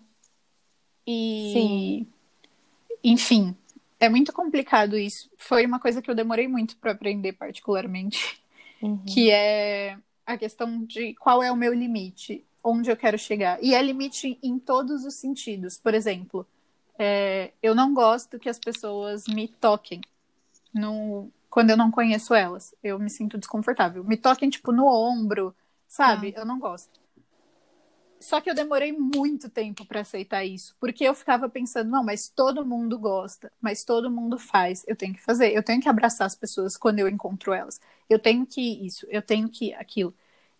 E, 1.07 1.51
Sim. 1.53 2.07
enfim, 3.03 3.55
é 3.99 4.09
muito 4.09 4.33
complicado 4.33 4.97
isso. 4.97 5.29
Foi 5.37 5.65
uma 5.65 5.79
coisa 5.79 6.01
que 6.01 6.09
eu 6.09 6.15
demorei 6.15 6.47
muito 6.47 6.77
para 6.77 6.91
aprender, 6.91 7.33
particularmente, 7.33 8.41
uhum. 8.81 9.03
que 9.05 9.31
é 9.31 9.97
a 10.25 10.37
questão 10.37 10.83
de 10.83 11.13
qual 11.15 11.43
é 11.43 11.51
o 11.51 11.55
meu 11.55 11.73
limite, 11.73 12.43
onde 12.63 12.89
eu 12.89 12.97
quero 12.97 13.17
chegar. 13.17 13.63
E 13.63 13.75
é 13.75 13.81
limite 13.81 14.39
em 14.41 14.57
todos 14.57 15.05
os 15.05 15.15
sentidos. 15.15 15.77
Por 15.77 15.93
exemplo, 15.93 16.47
é, 16.97 17.51
eu 17.61 17.75
não 17.75 17.93
gosto 17.93 18.39
que 18.39 18.49
as 18.49 18.59
pessoas 18.59 19.25
me 19.27 19.47
toquem 19.47 20.01
no, 20.73 21.29
quando 21.49 21.69
eu 21.69 21.77
não 21.77 21.91
conheço 21.91 22.33
elas. 22.33 22.73
Eu 22.83 22.99
me 22.99 23.09
sinto 23.09 23.37
desconfortável. 23.37 24.03
Me 24.03 24.17
toquem, 24.17 24.49
tipo, 24.49 24.71
no 24.71 24.85
ombro, 24.87 25.55
sabe? 25.87 26.33
Ah. 26.35 26.41
Eu 26.41 26.45
não 26.45 26.59
gosto. 26.59 26.99
Só 28.19 28.41
que 28.41 28.49
eu 28.49 28.55
demorei 28.55 28.91
muito 28.91 29.49
tempo 29.49 29.85
para 29.85 30.01
aceitar 30.01 30.43
isso, 30.43 30.75
porque 30.79 31.03
eu 31.03 31.13
ficava 31.13 31.47
pensando, 31.47 31.91
não, 31.91 32.03
mas 32.03 32.27
todo 32.27 32.65
mundo 32.65 32.97
gosta, 32.97 33.51
mas 33.61 33.83
todo 33.83 34.09
mundo 34.09 34.39
faz, 34.39 34.83
eu 34.87 34.95
tenho 34.95 35.13
que 35.13 35.21
fazer, 35.21 35.53
eu 35.53 35.61
tenho 35.61 35.81
que 35.81 35.89
abraçar 35.89 36.25
as 36.25 36.35
pessoas 36.35 36.75
quando 36.75 36.99
eu 36.99 37.07
encontro 37.07 37.53
elas, 37.53 37.79
eu 38.09 38.17
tenho 38.17 38.45
que 38.45 38.83
isso, 38.83 39.05
eu 39.09 39.21
tenho 39.21 39.47
que 39.49 39.73
aquilo. 39.75 40.11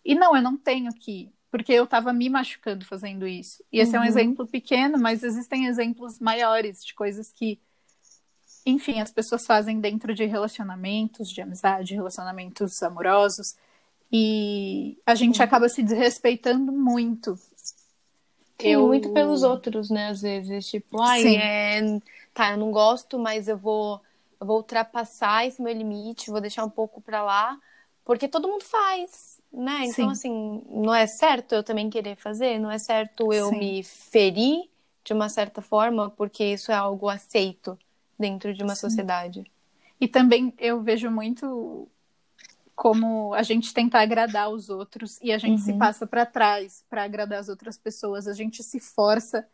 E 0.04 0.14
não, 0.14 0.36
eu 0.36 0.42
não 0.42 0.56
tenho 0.56 0.92
que 0.92 1.32
porque 1.50 1.72
eu 1.72 1.84
estava 1.84 2.12
me 2.12 2.28
machucando 2.28 2.84
fazendo 2.84 3.26
isso. 3.26 3.62
E 3.72 3.78
esse 3.78 3.92
uhum. 3.92 3.96
é 3.96 4.00
um 4.00 4.02
uhum. 4.02 4.08
exemplo 4.08 4.46
pequeno, 4.46 4.98
mas 4.98 5.22
existem 5.22 5.66
exemplos 5.66 6.18
maiores 6.18 6.84
de 6.84 6.94
coisas 6.94 7.32
que, 7.32 7.58
enfim, 8.64 9.00
as 9.00 9.10
pessoas 9.10 9.46
fazem 9.46 9.80
dentro 9.80 10.14
de 10.14 10.24
relacionamentos, 10.24 11.30
de 11.30 11.40
amizade, 11.40 11.94
relacionamentos 11.94 12.82
amorosos, 12.82 13.54
e 14.12 14.98
a 15.04 15.14
gente 15.14 15.38
uhum. 15.38 15.44
acaba 15.44 15.68
se 15.68 15.82
desrespeitando 15.82 16.72
muito. 16.72 17.36
Sim, 18.60 18.68
eu... 18.68 18.86
muito 18.86 19.12
pelos 19.12 19.42
outros, 19.42 19.90
né? 19.90 20.08
Às 20.08 20.22
vezes, 20.22 20.66
tipo, 20.66 21.00
ai, 21.00 21.36
é... 21.36 22.00
tá, 22.32 22.52
eu 22.52 22.56
não 22.56 22.70
gosto, 22.70 23.18
mas 23.18 23.48
eu 23.48 23.56
vou, 23.56 24.00
eu 24.40 24.46
vou 24.46 24.58
ultrapassar 24.58 25.46
esse 25.46 25.60
meu 25.60 25.72
limite, 25.72 26.30
vou 26.30 26.40
deixar 26.40 26.64
um 26.64 26.70
pouco 26.70 27.00
para 27.00 27.22
lá 27.22 27.58
Porque 28.06 28.28
todo 28.28 28.46
mundo 28.48 28.62
faz, 28.64 29.40
né? 29.52 29.80
Então, 29.86 30.06
Sim. 30.06 30.12
assim, 30.12 30.62
não 30.70 30.94
é 30.94 31.08
certo 31.08 31.56
eu 31.56 31.64
também 31.64 31.90
querer 31.90 32.14
fazer, 32.16 32.56
não 32.56 32.70
é 32.70 32.78
certo 32.78 33.32
eu 33.32 33.50
Sim. 33.50 33.58
me 33.58 33.82
ferir 33.82 34.70
de 35.04 35.12
uma 35.12 35.28
certa 35.28 35.60
forma, 35.60 36.08
porque 36.10 36.44
isso 36.44 36.70
é 36.70 36.74
algo 36.76 37.08
aceito 37.08 37.76
dentro 38.16 38.54
de 38.54 38.62
uma 38.62 38.76
Sim. 38.76 38.82
sociedade. 38.82 39.50
E 40.00 40.06
também 40.06 40.54
eu 40.58 40.80
vejo 40.80 41.10
muito 41.10 41.88
como 42.76 43.34
a 43.34 43.42
gente 43.42 43.74
tenta 43.74 43.98
agradar 43.98 44.50
os 44.50 44.68
outros 44.70 45.18
e 45.20 45.32
a 45.32 45.38
gente 45.38 45.60
se 45.60 45.72
Uhum. 45.72 45.78
passa 45.78 46.06
para 46.06 46.24
trás 46.24 46.84
para 46.88 47.02
agradar 47.02 47.40
as 47.40 47.48
outras 47.48 47.76
pessoas, 47.76 48.28
a 48.28 48.34
gente 48.34 48.62
se 48.62 48.78
força. 48.78 49.48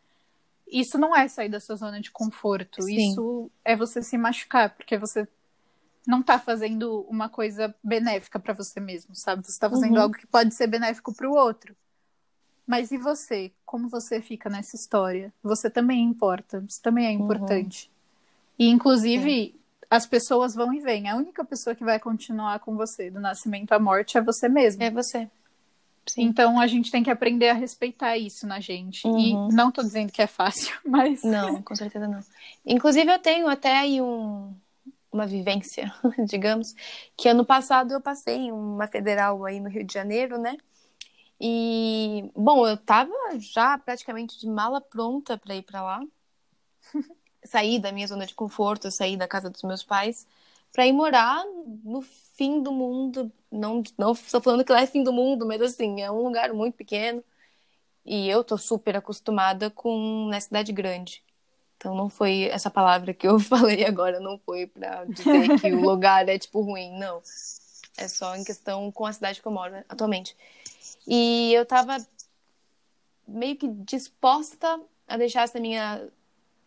Isso 0.66 0.99
não 0.99 1.16
é 1.16 1.26
sair 1.26 1.49
da 1.49 1.61
sua 1.61 1.76
zona 1.76 2.02
de 2.02 2.11
conforto, 2.11 2.82
Sim. 2.82 2.97
isso 2.99 3.50
é 3.64 3.75
você 3.75 4.02
se 4.02 4.18
machucar, 4.18 4.75
porque 4.76 4.99
você 4.99 5.26
não 6.06 6.23
tá 6.23 6.38
fazendo 6.38 7.00
uma 7.09 7.28
coisa 7.28 7.75
benéfica 7.82 8.38
para 8.38 8.52
você 8.54 8.80
mesmo, 8.80 9.14
sabe? 9.14 9.47
Você 9.47 9.59
tá 9.59 9.68
fazendo 9.71 9.97
Uhum. 9.97 10.02
algo 10.02 10.14
que 10.16 10.26
pode 10.26 10.54
ser 10.54 10.66
benéfico 10.66 11.14
para 11.14 11.28
o 11.30 11.35
outro. 11.35 11.76
Mas 12.66 12.90
e 12.90 12.99
você? 12.99 13.52
Como 13.64 13.88
você 13.88 14.21
fica 14.21 14.49
nessa 14.49 14.76
história? 14.76 15.32
Você 15.42 15.68
também 15.68 16.02
importa, 16.04 16.61
você 16.61 16.80
também 16.80 17.06
é 17.06 17.11
Uhum. 17.11 17.25
importante. 17.25 17.90
E, 18.59 18.68
inclusive, 18.68 19.54
as 19.90 20.06
pessoas 20.06 20.54
vão 20.54 20.73
e 20.73 20.80
vêm. 20.80 21.09
A 21.09 21.16
única 21.16 21.44
pessoa 21.44 21.75
que 21.75 21.85
vai 21.85 21.99
continuar 21.99 22.61
com 22.61 22.76
você 22.76 23.11
do 23.11 23.21
nascimento 23.21 23.73
à 23.73 23.78
morte 23.78 24.16
é 24.16 24.21
você 24.23 24.49
mesmo. 24.49 24.82
É 24.82 24.90
você. 24.90 25.28
Sim. 26.06 26.23
Então, 26.23 26.59
a 26.59 26.66
gente 26.66 26.90
tem 26.90 27.02
que 27.02 27.11
aprender 27.11 27.49
a 27.49 27.52
respeitar 27.54 28.16
isso 28.16 28.47
na 28.47 28.59
gente. 28.59 29.06
Uhum. 29.06 29.49
E 29.50 29.54
não 29.54 29.71
tô 29.71 29.82
dizendo 29.82 30.11
que 30.12 30.21
é 30.23 30.26
fácil, 30.26 30.75
mas. 30.87 31.23
Não, 31.23 31.62
com 31.62 31.75
certeza 31.76 32.09
não. 32.09 32.21
Inclusive, 32.66 33.11
eu 33.12 33.18
tenho 33.18 33.49
até 33.49 33.76
aí 33.78 34.00
um, 34.00 34.52
uma 35.12 35.26
vivência, 35.26 35.92
digamos, 36.26 36.75
que 37.16 37.28
ano 37.28 37.45
passado 37.45 37.92
eu 37.95 38.00
passei 38.00 38.37
em 38.37 38.52
uma 38.52 38.87
federal 38.88 39.45
aí 39.45 39.61
no 39.61 39.69
Rio 39.69 39.85
de 39.85 39.92
Janeiro, 39.95 40.38
né? 40.38 40.57
E, 41.40 42.31
bom, 42.37 42.66
eu 42.66 42.76
tava 42.76 43.12
já 43.38 43.78
praticamente 43.78 44.38
de 44.38 44.47
mala 44.49 44.81
pronta 44.81 45.37
para 45.38 45.57
ir 45.57 45.62
para 45.62 45.83
lá. 45.83 46.00
Saí 47.45 47.78
da 47.81 47.92
minha 47.92 48.07
zona 48.07 48.26
de 48.26 48.35
conforto, 48.35 48.90
saí 48.90 49.16
da 49.16 49.26
casa 49.26 49.50
dos 49.50 49.62
meus 49.62 49.83
pais 49.83 50.26
para 50.73 50.87
ir 50.87 50.92
morar 50.92 51.45
no 51.85 52.00
fim 52.02 52.62
do 52.62 52.73
mundo. 52.73 53.31
Não, 53.50 53.83
não 53.99 54.12
estou 54.12 54.40
falando 54.40 54.64
que 54.64 54.73
lá 54.73 54.81
é 54.83 54.87
fim 54.87 55.02
do 55.02 55.12
mundo, 55.12 55.47
mas 55.47 55.61
assim, 55.61 56.00
é 56.00 56.11
um 56.11 56.23
lugar 56.23 56.52
muito 56.52 56.76
pequeno. 56.76 57.23
E 58.04 58.28
eu 58.28 58.45
tô 58.45 58.59
super 58.59 58.97
acostumada 58.97 59.71
com 59.71 60.28
na 60.28 60.40
cidade 60.40 60.73
grande. 60.73 61.25
Então 61.83 61.97
não 61.97 62.09
foi 62.09 62.45
essa 62.45 62.71
palavra 62.71 63.12
que 63.12 63.27
eu 63.27 63.41
falei 63.43 63.85
agora, 63.85 64.21
não 64.21 64.39
foi 64.39 64.69
pra 64.69 65.05
dizer 65.05 65.59
que 65.59 65.73
o 65.73 65.81
lugar 65.81 66.29
é 66.29 66.39
tipo 66.39 66.61
ruim, 66.61 66.97
não. 66.97 67.21
É 67.97 68.07
só 68.07 68.37
em 68.37 68.45
questão 68.45 68.93
com 68.93 69.05
a 69.05 69.12
cidade 69.12 69.43
que 69.43 69.49
eu 69.49 69.51
moro 69.51 69.75
atualmente. 69.89 70.37
E 71.09 71.53
eu 71.53 71.67
tava 71.67 71.97
meio 73.27 73.57
que 73.57 73.67
disposta 73.67 74.81
a 75.09 75.17
deixar 75.17 75.43
essa 75.43 75.59
minha 75.59 76.09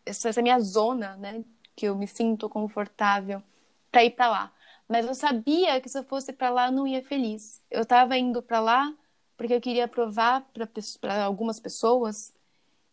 essa, 0.06 0.28
essa 0.28 0.42
minha 0.42 0.60
zona, 0.60 1.16
né, 1.16 1.46
que 1.78 1.86
eu 1.86 1.96
me 1.96 2.08
sinto 2.08 2.50
confortável 2.50 3.42
pra 3.90 4.04
ir 4.04 4.12
pra 4.12 4.28
lá. 4.28 4.52
Mas 4.86 5.06
eu 5.06 5.16
sabia 5.16 5.80
que 5.80 5.88
se 5.88 5.98
eu 5.98 6.04
fosse 6.04 6.34
pra 6.34 6.50
lá 6.50 6.68
eu 6.68 6.74
não 6.74 6.86
ia 6.86 7.02
feliz. 7.02 7.62
Eu 7.72 7.86
tava 7.86 8.18
indo 8.18 8.42
pra 8.42 8.60
lá 8.60 8.94
porque 9.38 9.54
eu 9.54 9.62
queria 9.62 9.88
provar 9.88 10.46
pra 11.00 11.24
algumas 11.24 11.58
pessoas 11.58 12.34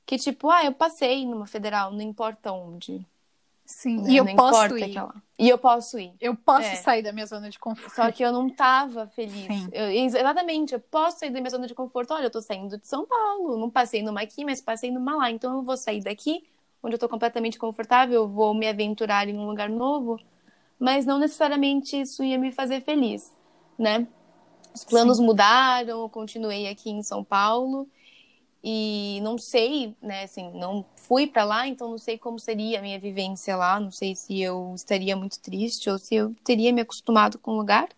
que 0.07 0.19
tipo, 0.19 0.51
ah, 0.51 0.65
eu 0.65 0.73
passei 0.73 1.25
numa 1.27 1.47
federal, 1.47 1.91
não 1.93 2.01
importa 2.03 2.53
onde. 2.53 3.05
Sim. 3.65 4.03
né? 4.03 4.11
E 4.11 4.17
eu 4.19 4.25
não 4.25 4.35
posso 4.37 4.77
ir. 4.77 4.85
aquela. 4.85 5.15
E 5.39 5.49
eu 5.49 5.57
posso 5.57 5.99
ir. 5.99 6.13
Eu 6.21 6.37
posso 6.37 6.67
É. 6.67 6.77
sair 6.77 7.03
da 7.03 7.13
minha 7.13 7.25
zona 7.25 7.49
de 7.49 7.59
conforto. 7.59 7.95
Só 7.95 8.11
que 8.13 8.23
eu 8.23 8.31
não 8.33 8.51
tava 8.51 9.07
feliz. 9.07 9.47
Sim. 9.47 9.69
Eu- 9.73 9.89
exatamente, 9.91 10.75
eu 10.75 10.81
posso 10.81 11.21
sair 11.21 11.31
da 11.31 11.41
minha 11.41 11.49
zona 11.51 11.67
de 11.67 11.75
conforto. 11.75 12.13
Olha, 12.13 12.25
eu 12.27 12.31
tô 12.31 12.43
saindo 12.43 12.77
de 12.77 12.87
São 12.87 13.07
Paulo, 13.07 13.57
não 13.57 13.71
passei 13.71 14.03
numa 14.03 14.21
aqui, 14.21 14.45
mas 14.45 14.61
passei 14.61 14.91
numa 14.91 15.17
lá. 15.17 15.31
Então 15.31 15.55
eu 15.57 15.63
vou 15.63 15.77
sair 15.77 16.03
daqui, 16.03 16.45
onde 16.83 16.97
eu 16.97 16.99
tô 16.99 17.09
completamente 17.09 17.59
confortável, 17.59 18.23
eu 18.23 18.29
vou 18.29 18.53
me 18.53 18.69
aventurar 18.69 19.27
em 19.29 19.39
um 19.39 19.47
lugar 19.47 19.71
novo, 19.71 20.21
mas 20.79 21.07
não 21.07 21.19
necessariamente 21.19 21.99
isso 21.99 22.23
ia 22.23 22.37
me 22.39 22.53
fazer 22.53 22.83
feliz, 22.83 23.33
né? 23.79 24.07
Os 24.75 24.85
planos 24.85 25.19
mudaram, 25.21 26.01
eu 26.03 26.09
continuei 26.09 26.67
aqui 26.69 26.91
em 26.91 27.03
São 27.03 27.23
Paulo 27.25 27.89
e 28.65 29.21
não 29.23 29.37
sei, 29.39 29.97
né, 30.01 30.23
assim, 30.25 30.51
não 30.53 30.85
fui 30.97 31.27
pra 31.27 31.45
lá, 31.45 31.67
então 31.67 31.91
não 31.91 31.99
sei 31.99 32.17
como 32.17 32.39
seria 32.39 32.79
a 32.79 32.83
minha 32.83 32.99
vivência 32.99 33.57
lá, 33.57 33.81
não 33.81 33.91
sei 33.91 34.15
se 34.15 34.41
eu 34.41 34.73
estaria 34.75 35.17
muito 35.17 35.41
triste 35.41 35.91
ou 35.91 35.99
se 35.99 36.15
eu 36.15 36.35
teria 36.45 36.73
me 36.73 36.81
acostumado 36.81 37.39
com 37.39 37.53
o 37.53 37.57
lugar. 37.57 37.89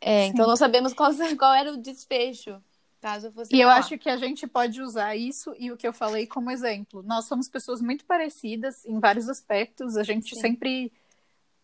É, 0.00 0.26
então 0.26 0.46
não 0.46 0.56
sabemos 0.56 0.94
qual, 0.94 1.10
qual 1.38 1.54
era 1.54 1.72
o 1.72 1.76
desfecho, 1.76 2.62
caso 3.00 3.26
eu 3.26 3.32
fosse 3.32 3.54
E 3.54 3.60
eu 3.60 3.68
lá. 3.68 3.76
acho 3.76 3.98
que 3.98 4.08
a 4.08 4.16
gente 4.16 4.46
pode 4.46 4.80
usar 4.80 5.14
isso 5.14 5.54
e 5.58 5.70
o 5.70 5.76
que 5.76 5.86
eu 5.86 5.92
falei 5.92 6.26
como 6.26 6.50
exemplo. 6.50 7.02
Nós 7.02 7.26
somos 7.26 7.48
pessoas 7.48 7.82
muito 7.82 8.04
parecidas 8.04 8.84
em 8.86 8.98
vários 8.98 9.28
aspectos. 9.28 9.96
A 9.96 10.02
gente 10.02 10.34
Sim. 10.34 10.40
sempre. 10.40 10.92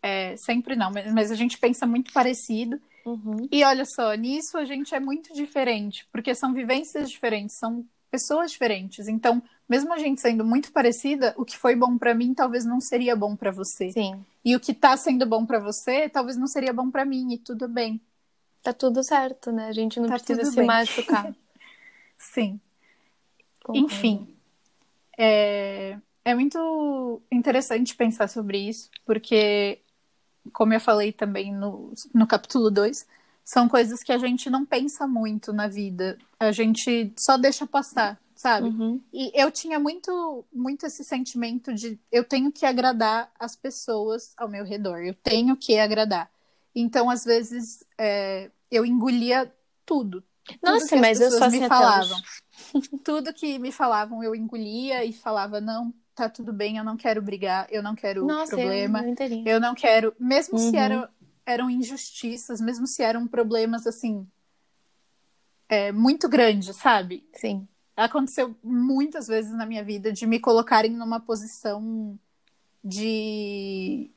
é, 0.02 0.36
sempre 0.36 0.76
não, 0.76 0.90
mas 1.14 1.30
a 1.30 1.34
gente 1.34 1.56
pensa 1.58 1.86
muito 1.86 2.12
parecido. 2.12 2.80
Uhum. 3.04 3.48
E 3.50 3.64
olha 3.64 3.84
só, 3.84 4.12
nisso 4.14 4.56
a 4.56 4.64
gente 4.64 4.94
é 4.94 5.00
muito 5.00 5.32
diferente, 5.34 6.06
porque 6.12 6.34
são 6.34 6.52
vivências 6.54 7.10
diferentes, 7.10 7.56
são 7.58 7.84
pessoas 8.10 8.50
diferentes. 8.52 9.08
Então, 9.08 9.42
mesmo 9.68 9.92
a 9.92 9.98
gente 9.98 10.20
sendo 10.20 10.44
muito 10.44 10.70
parecida, 10.72 11.34
o 11.36 11.44
que 11.44 11.56
foi 11.56 11.74
bom 11.74 11.96
pra 11.98 12.14
mim 12.14 12.34
talvez 12.34 12.64
não 12.64 12.80
seria 12.80 13.16
bom 13.16 13.34
pra 13.34 13.50
você. 13.50 13.90
Sim, 13.90 14.24
E 14.44 14.54
o 14.54 14.60
que 14.60 14.74
tá 14.74 14.96
sendo 14.96 15.26
bom 15.26 15.44
pra 15.46 15.58
você 15.58 16.08
talvez 16.08 16.36
não 16.36 16.46
seria 16.46 16.72
bom 16.72 16.90
pra 16.90 17.04
mim, 17.04 17.32
e 17.34 17.38
tudo 17.38 17.66
bem. 17.68 18.00
tá 18.62 18.72
tudo 18.72 19.02
certo, 19.02 19.50
né? 19.50 19.66
A 19.68 19.72
gente 19.72 19.98
não 19.98 20.08
Tá 20.08 20.14
precisa 20.14 20.44
se 20.44 20.56
bem. 20.56 20.66
machucar. 20.66 21.34
Sim. 22.18 22.60
Concordo. 23.64 23.86
Enfim, 23.86 24.36
é, 25.18 25.98
é 26.24 26.34
muito 26.34 27.22
interessante 27.30 27.94
pensar 27.96 28.28
sobre 28.28 28.58
isso, 28.58 28.90
porque, 29.04 29.80
como 30.52 30.74
eu 30.74 30.80
falei 30.80 31.12
também 31.12 31.54
no, 31.54 31.92
no 32.14 32.26
capítulo 32.26 32.70
2, 32.70 33.06
são 33.44 33.68
coisas 33.68 34.02
que 34.02 34.12
a 34.12 34.18
gente 34.18 34.48
não 34.48 34.64
pensa 34.64 35.06
muito 35.06 35.52
na 35.52 35.68
vida, 35.68 36.18
a 36.38 36.52
gente 36.52 37.12
só 37.18 37.36
deixa 37.36 37.66
passar, 37.66 38.20
sabe? 38.34 38.68
Uhum. 38.68 39.00
E 39.12 39.30
eu 39.34 39.50
tinha 39.50 39.78
muito, 39.78 40.44
muito 40.52 40.86
esse 40.86 41.04
sentimento 41.04 41.74
de 41.74 41.98
eu 42.10 42.24
tenho 42.24 42.52
que 42.52 42.64
agradar 42.64 43.30
as 43.38 43.56
pessoas 43.56 44.32
ao 44.36 44.48
meu 44.48 44.64
redor, 44.64 44.98
eu 44.98 45.14
tenho 45.14 45.56
que 45.56 45.78
agradar. 45.78 46.30
Então, 46.74 47.10
às 47.10 47.24
vezes, 47.24 47.84
é, 47.98 48.50
eu 48.70 48.86
engolia 48.86 49.52
tudo. 49.84 50.24
tudo 50.46 50.58
Nossa, 50.62 50.88
que 50.88 50.94
as 50.94 51.00
mas 51.00 51.20
eu 51.20 51.28
assim 51.28 51.58
me 51.58 51.64
até 51.64 51.68
falavam. 51.68 52.16
hoje. 52.16 52.88
Tudo 53.04 53.34
que 53.34 53.58
me 53.58 53.72
falavam 53.72 54.22
eu 54.22 54.34
engolia 54.34 55.04
e 55.04 55.12
falava, 55.12 55.60
não, 55.60 55.92
tá 56.14 56.28
tudo 56.28 56.52
bem, 56.52 56.76
eu 56.76 56.84
não 56.84 56.96
quero 56.96 57.22
brigar, 57.22 57.66
eu 57.70 57.82
não 57.82 57.94
quero 57.94 58.26
Nossa, 58.26 58.54
problema, 58.56 59.04
eu 59.04 59.46
eu 59.46 59.60
não 59.60 59.74
quero, 59.74 60.14
mesmo 60.18 60.58
se 60.58 60.76
Uhum. 60.76 60.82
eram, 60.82 61.08
eram 61.44 61.70
injustiças, 61.70 62.60
mesmo 62.60 62.86
se 62.86 63.02
eram 63.02 63.26
problemas 63.26 63.86
assim, 63.86 64.26
é, 65.68 65.90
muito 65.90 66.28
grandes, 66.28 66.76
sabe? 66.76 67.26
Sim. 67.32 67.66
Aconteceu 67.96 68.54
muitas 68.62 69.26
vezes 69.26 69.52
na 69.52 69.64
minha 69.66 69.82
vida 69.82 70.12
de 70.12 70.26
me 70.26 70.38
colocarem 70.38 70.92
numa 70.92 71.20
posição 71.20 72.18
de. 72.84 74.10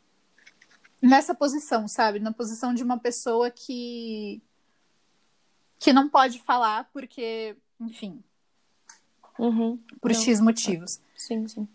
Nessa 1.02 1.36
posição, 1.36 1.88
sabe? 1.88 2.20
Na 2.20 2.34
posição 2.34 2.74
de 2.74 2.84
uma 2.84 2.98
pessoa 2.98 3.50
que. 3.52 4.42
que 5.78 5.94
não 5.94 6.10
pode 6.10 6.40
falar 6.40 6.90
porque, 6.92 7.56
enfim, 7.80 8.24
Uhum. 9.38 9.78
por 10.02 10.12
Não. 10.12 10.20
X 10.20 10.40
motivos. 10.42 11.00
Sim, 11.16 11.48
sim. 11.48 11.68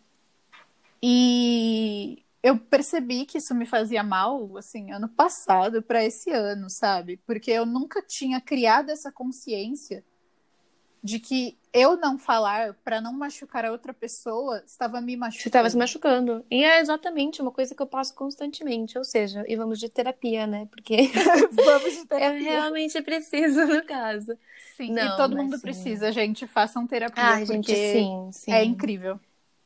E 1.02 2.24
eu 2.42 2.58
percebi 2.58 3.26
que 3.26 3.38
isso 3.38 3.54
me 3.54 3.66
fazia 3.66 4.02
mal, 4.02 4.56
assim, 4.56 4.90
ano 4.92 5.08
passado 5.08 5.82
para 5.82 6.04
esse 6.04 6.30
ano, 6.30 6.68
sabe? 6.70 7.18
Porque 7.26 7.50
eu 7.50 7.66
nunca 7.66 8.02
tinha 8.02 8.40
criado 8.40 8.90
essa 8.90 9.10
consciência 9.12 10.04
de 11.02 11.18
que 11.18 11.58
eu 11.72 11.96
não 11.96 12.18
falar 12.18 12.74
para 12.84 13.00
não 13.00 13.12
machucar 13.12 13.64
a 13.64 13.70
outra 13.70 13.94
pessoa 13.94 14.62
estava 14.66 15.00
me 15.00 15.16
machucando. 15.16 15.42
Você 15.42 15.48
estava 15.48 15.70
se 15.70 15.76
machucando. 15.76 16.44
E 16.50 16.62
é 16.64 16.80
exatamente 16.80 17.40
uma 17.40 17.50
coisa 17.50 17.74
que 17.74 17.80
eu 17.82 17.86
passo 17.86 18.14
constantemente. 18.14 18.98
Ou 18.98 19.04
seja, 19.04 19.44
e 19.48 19.56
vamos 19.56 19.78
de 19.78 19.88
terapia, 19.88 20.46
né? 20.46 20.66
Porque 20.70 21.10
Vamos 21.52 21.94
de 21.94 22.04
eu 22.04 22.06
terapia. 22.06 22.40
realmente 22.40 23.00
preciso, 23.02 23.66
no 23.66 23.82
caso. 23.84 24.36
Sim, 24.76 24.92
Não, 24.92 25.14
e 25.14 25.16
todo 25.16 25.36
mundo 25.36 25.56
sim. 25.56 25.62
precisa, 25.62 26.12
gente. 26.12 26.46
Façam 26.46 26.86
terapia, 26.86 27.22
Ai, 27.22 27.46
porque 27.46 27.74
gente, 27.74 27.74
sim, 27.74 28.30
sim. 28.32 28.52
é 28.52 28.64
incrível. 28.64 29.18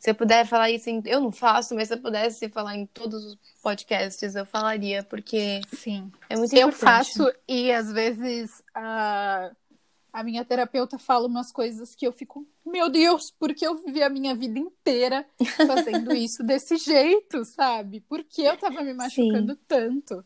Se 0.04 0.10
eu 0.10 0.14
puder 0.14 0.46
falar 0.46 0.70
isso, 0.70 0.90
em... 0.90 1.02
eu 1.06 1.18
não 1.18 1.32
faço, 1.32 1.74
mas 1.74 1.88
se 1.88 1.94
eu 1.94 1.98
pudesse 1.98 2.46
falar 2.50 2.76
em 2.76 2.84
todos 2.84 3.24
os 3.24 3.38
podcasts, 3.62 4.34
eu 4.34 4.44
falaria, 4.44 5.02
porque 5.02 5.62
Sim. 5.74 6.12
é 6.28 6.36
muito 6.36 6.52
Eu 6.54 6.68
importante. 6.68 6.78
faço 7.16 7.32
e 7.48 7.72
às 7.72 7.90
vezes 7.90 8.62
a, 8.74 9.50
a 10.12 10.22
minha 10.22 10.44
terapeuta 10.44 10.98
fala 10.98 11.26
umas 11.26 11.50
coisas 11.50 11.94
que 11.94 12.06
eu 12.06 12.12
fico, 12.12 12.46
meu 12.66 12.90
Deus, 12.90 13.32
porque 13.38 13.66
eu 13.66 13.82
vivi 13.82 14.02
a 14.02 14.10
minha 14.10 14.34
vida 14.34 14.58
inteira 14.58 15.24
fazendo 15.66 16.12
isso 16.14 16.42
desse 16.42 16.76
jeito, 16.76 17.42
sabe? 17.46 18.00
Por 18.00 18.22
que 18.24 18.42
eu 18.42 18.58
tava 18.58 18.82
me 18.82 18.92
machucando 18.92 19.56
tanto? 19.66 20.22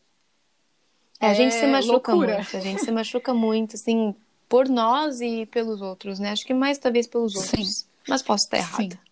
É, 1.21 1.27
a 1.27 1.33
gente 1.33 1.53
se 1.53 1.63
É 1.63 1.67
machuca 1.67 2.11
loucura. 2.11 2.35
muito, 2.35 2.57
a 2.57 2.59
gente 2.59 2.81
se 2.83 2.91
machuca 2.91 3.33
muito, 3.33 3.77
assim, 3.77 4.13
por 4.49 4.67
nós 4.67 5.21
e 5.21 5.45
pelos 5.45 5.81
outros, 5.81 6.19
né? 6.19 6.31
Acho 6.31 6.45
que 6.45 6.53
mais 6.53 6.77
talvez 6.77 7.07
pelos 7.07 7.33
outros. 7.33 7.87
Mas 8.05 8.21
posso 8.21 8.43
estar 8.43 8.57
errada. 8.57 8.83
Sim. 8.83 9.08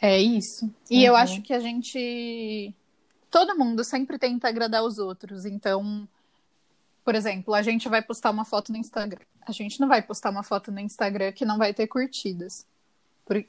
É 0.00 0.18
isso. 0.20 0.70
E 0.90 1.04
eu 1.04 1.12
Uhum. 1.14 1.18
acho 1.18 1.42
que 1.42 1.52
a 1.52 1.60
gente. 1.60 2.74
Todo 3.30 3.56
mundo 3.58 3.82
sempre 3.82 4.18
tenta 4.18 4.48
agradar 4.48 4.84
os 4.84 4.98
outros. 4.98 5.44
Então, 5.44 6.08
por 7.04 7.14
exemplo, 7.14 7.52
a 7.54 7.62
gente 7.62 7.88
vai 7.88 8.00
postar 8.02 8.30
uma 8.30 8.44
foto 8.44 8.70
no 8.70 8.78
Instagram. 8.78 9.24
A 9.46 9.52
gente 9.52 9.80
não 9.80 9.88
vai 9.88 10.00
postar 10.02 10.30
uma 10.30 10.42
foto 10.42 10.70
no 10.70 10.78
Instagram 10.80 11.32
que 11.32 11.44
não 11.44 11.58
vai 11.58 11.74
ter 11.74 11.86
curtidas. 11.86 12.64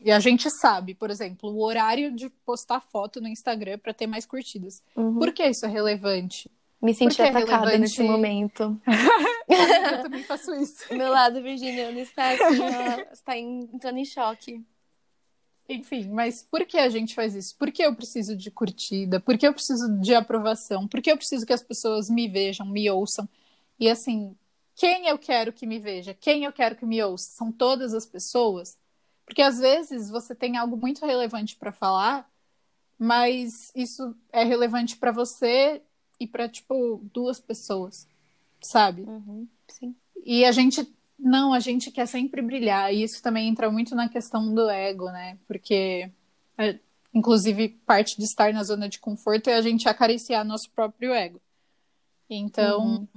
E 0.01 0.10
a 0.12 0.20
gente 0.20 0.50
sabe, 0.50 0.96
por 0.96 1.10
exemplo, 1.12 1.50
o 1.51 1.62
horário 1.62 2.12
de 2.12 2.29
postar 2.46 2.79
foto 2.82 3.20
no 3.22 3.27
Instagram 3.27 3.77
para 3.77 3.94
ter 3.94 4.08
mais 4.08 4.25
curtidas. 4.25 4.82
Uhum. 4.96 5.20
Por 5.20 5.32
que 5.34 5.44
isso 5.46 5.65
é 5.65 5.70
relevante? 5.70 6.50
Me 6.82 6.94
senti 6.94 7.22
é 7.22 7.29
atacada 7.29 7.65
relevante? 7.65 7.79
nesse 7.79 8.01
momento. 8.03 8.79
Eu 9.48 10.01
também 10.03 10.24
faço 10.24 10.53
isso. 10.55 10.94
Meu 10.94 11.10
lado 11.12 11.41
virginiano 11.41 12.00
está 12.00 12.29
assim, 12.32 12.60
ó, 12.62 13.13
está 13.13 13.38
entrando 13.38 13.98
em 13.98 14.05
choque. 14.05 14.63
Enfim, 15.67 16.10
mas 16.10 16.43
por 16.43 16.65
que 16.65 16.77
a 16.77 16.89
gente 16.89 17.15
faz 17.15 17.34
isso? 17.36 17.55
Por 17.57 17.72
que 17.72 17.84
eu 17.84 17.95
preciso 17.95 18.36
de 18.36 18.51
curtida? 18.51 19.19
Por 19.19 19.38
que 19.38 19.48
eu 19.48 19.53
preciso 19.53 20.00
de 20.00 20.13
aprovação? 20.13 20.88
Por 20.88 21.01
que 21.01 21.12
eu 21.12 21.17
preciso 21.17 21.45
que 21.45 21.53
as 21.53 21.63
pessoas 21.63 22.10
me 22.10 22.27
vejam, 22.27 22.65
me 22.67 22.89
ouçam? 22.89 23.27
E 23.79 23.89
assim, 23.89 24.36
quem 24.75 25.07
eu 25.07 25.17
quero 25.17 25.51
que 25.51 25.65
me 25.65 25.79
veja? 25.79 26.13
Quem 26.13 26.43
eu 26.43 26.53
quero 26.53 26.75
que 26.75 26.86
me 26.86 27.01
ouça? 27.03 27.31
São 27.31 27.51
todas 27.51 27.93
as 27.93 28.05
pessoas? 28.05 28.77
Porque 29.25 29.41
às 29.41 29.60
vezes 29.60 30.10
você 30.10 30.36
tem 30.36 30.55
algo 30.55 30.77
muito 30.77 31.03
relevante 31.03 31.55
para 31.55 31.72
falar, 31.72 32.29
mas 32.98 33.72
isso 33.75 34.15
é 34.31 34.43
relevante 34.43 34.98
para 34.98 35.12
você 35.12 35.81
e 36.19 36.27
para 36.27 36.48
tipo 36.48 37.01
duas 37.12 37.39
pessoas, 37.39 38.07
sabe? 38.62 39.01
Uhum, 39.01 39.48
sim. 39.67 39.95
E 40.24 40.45
a 40.45 40.51
gente, 40.51 40.88
não, 41.17 41.53
a 41.53 41.60
gente 41.60 41.91
quer 41.91 42.05
sempre 42.05 42.41
brilhar. 42.41 42.93
E 42.93 43.03
isso 43.03 43.22
também 43.22 43.48
entra 43.48 43.72
muito 43.72 43.95
na 43.95 44.10
questão 44.10 44.53
do 44.53 44.69
ego, 44.69 45.05
né? 45.05 45.38
Porque, 45.48 46.12
é, 46.57 46.79
inclusive, 47.13 47.69
parte 47.86 48.17
de 48.17 48.24
estar 48.24 48.53
na 48.53 48.63
zona 48.63 48.89
de 48.89 49.00
conforto 49.00 49.50
é 49.50 49.55
a 49.55 49.62
gente 49.62 49.88
acariciar 49.88 50.45
nosso 50.45 50.69
próprio 50.72 51.13
ego. 51.13 51.41
Então, 52.29 53.07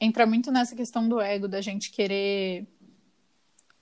entra 0.00 0.26
muito 0.26 0.50
nessa 0.50 0.74
questão 0.74 1.08
do 1.08 1.20
ego, 1.20 1.46
da 1.46 1.60
gente 1.60 1.90
querer, 1.90 2.66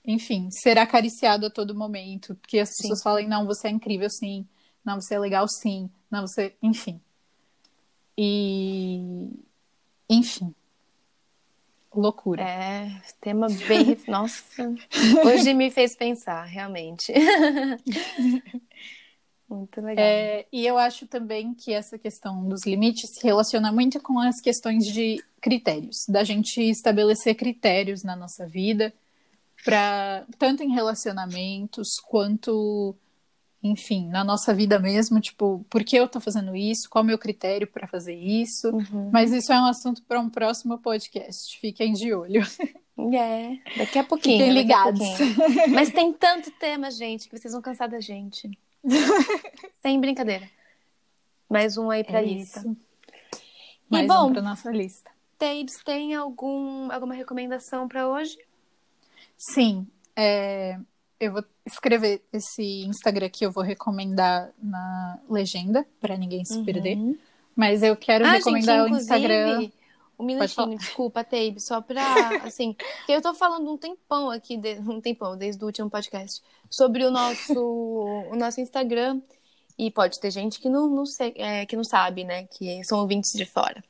enfim, 0.05 0.49
ser 0.51 0.77
acariciado 0.77 1.45
a 1.45 1.49
todo 1.49 1.75
momento. 1.75 2.37
Que 2.47 2.59
as 2.59 2.69
Sim. 2.69 2.83
pessoas 2.83 3.01
falem, 3.01 3.27
não, 3.27 3.45
você 3.45 3.67
é 3.67 3.71
incrível, 3.71 4.09
sim. 4.09 4.47
Não, 4.83 5.01
você 5.01 5.15
é 5.15 5.19
legal, 5.19 5.47
sim. 5.47 5.89
Não, 6.09 6.25
você. 6.25 6.55
Enfim. 6.61 7.01
E. 8.17 9.29
Enfim. 10.09 10.53
Loucura. 11.97 12.43
É, 12.43 13.01
tema 13.19 13.47
bem. 13.67 13.97
Nossa, 14.07 14.71
hoje 15.25 15.53
me 15.53 15.71
fez 15.71 15.95
pensar, 15.95 16.45
realmente. 16.45 17.11
Muito 19.49 19.81
legal. 19.81 20.05
É, 20.05 20.45
e 20.51 20.67
eu 20.67 20.77
acho 20.77 21.07
também 21.07 21.53
que 21.53 21.73
essa 21.73 21.97
questão 21.97 22.47
dos 22.47 22.65
limites 22.65 23.15
se 23.15 23.23
relaciona 23.23 23.71
muito 23.71 23.99
com 24.01 24.19
as 24.19 24.41
questões 24.41 24.85
de 24.85 25.23
critérios, 25.41 26.05
da 26.07 26.23
gente 26.23 26.61
estabelecer 26.61 27.33
critérios 27.33 28.03
na 28.03 28.13
nossa 28.13 28.45
vida, 28.45 28.93
para 29.63 30.25
tanto 30.37 30.63
em 30.63 30.73
relacionamentos 30.73 31.87
quanto, 32.09 32.93
enfim, 33.61 34.07
na 34.07 34.23
nossa 34.23 34.53
vida 34.53 34.79
mesmo, 34.79 35.19
tipo, 35.19 35.65
por 35.69 35.83
que 35.83 35.95
eu 35.95 36.07
tô 36.07 36.19
fazendo 36.19 36.55
isso? 36.55 36.89
Qual 36.89 37.01
é 37.01 37.03
o 37.03 37.07
meu 37.07 37.17
critério 37.17 37.67
para 37.67 37.87
fazer 37.87 38.15
isso? 38.15 38.69
Uhum. 38.69 39.09
Mas 39.11 39.31
isso 39.31 39.51
é 39.51 39.59
um 39.59 39.65
assunto 39.65 40.03
para 40.03 40.19
um 40.19 40.29
próximo 40.29 40.77
podcast. 40.77 41.59
Fiquem 41.59 41.93
de 41.93 42.13
olho. 42.13 42.41
É, 43.13 43.57
daqui 43.77 43.99
a 43.99 44.03
pouquinho. 44.03 44.39
Fiquem 44.39 44.53
ligados. 44.53 44.99
pouquinho. 44.99 45.35
Mas 45.73 45.91
tem 45.91 46.11
tanto 46.13 46.49
tema, 46.51 46.89
gente, 46.91 47.29
que 47.29 47.37
vocês 47.37 47.53
vão 47.53 47.61
cansar 47.61 47.87
da 47.89 47.99
gente. 47.99 48.49
Sem 49.81 49.99
brincadeira. 49.99 50.49
Mais 51.49 51.77
um 51.77 51.89
aí 51.89 52.03
pra 52.03 52.19
É 52.21 52.25
lista. 52.25 52.59
isso. 52.59 52.69
E 52.69 52.75
Mais 53.91 54.07
bom, 54.07 54.29
um 54.29 54.33
para 54.33 54.41
nossa 54.41 54.71
lista. 54.71 55.09
Tabes, 55.37 55.81
tem 55.83 56.15
algum, 56.15 56.91
alguma 56.91 57.13
recomendação 57.13 57.87
pra 57.87 58.07
hoje? 58.07 58.37
Sim, 59.37 59.87
é, 60.15 60.79
eu 61.19 61.33
vou 61.33 61.43
escrever 61.65 62.23
esse 62.31 62.85
Instagram 62.85 63.29
que 63.29 63.45
eu 63.45 63.51
vou 63.51 63.63
recomendar 63.63 64.51
na 64.61 65.19
legenda, 65.29 65.85
para 65.99 66.15
ninguém 66.17 66.45
se 66.45 66.63
perder. 66.63 66.97
Uhum. 66.97 67.17
Mas 67.55 67.81
eu 67.81 67.95
quero 67.95 68.25
Ah, 68.25 68.33
recomendar 68.33 68.83
gente, 68.83 68.93
o 68.93 68.97
Instagram. 68.97 69.69
um 70.19 70.23
minutinho, 70.23 70.77
desculpa, 70.77 71.23
Tabe, 71.23 71.59
só 71.59 71.81
pra, 71.81 72.03
assim, 72.45 72.75
que 73.05 73.11
eu 73.11 73.21
tô 73.21 73.33
falando 73.33 73.71
um 73.71 73.77
tempão 73.77 74.29
aqui, 74.29 74.59
um 74.87 75.01
tempão, 75.01 75.35
desde 75.35 75.63
o 75.63 75.65
último 75.65 75.89
podcast, 75.89 76.41
sobre 76.69 77.03
o 77.03 77.11
nosso, 77.11 77.59
o 77.59 78.35
nosso 78.35 78.61
Instagram, 78.61 79.19
e 79.77 79.89
pode 79.89 80.19
ter 80.19 80.31
gente 80.31 80.59
que 80.59 80.69
não, 80.69 80.87
não, 80.87 81.05
sei, 81.05 81.33
é, 81.35 81.65
que 81.65 81.75
não 81.75 81.83
sabe, 81.83 82.23
né, 82.23 82.45
que 82.45 82.83
são 82.83 82.99
ouvintes 82.99 83.31
de 83.33 83.45
fora. 83.45 83.83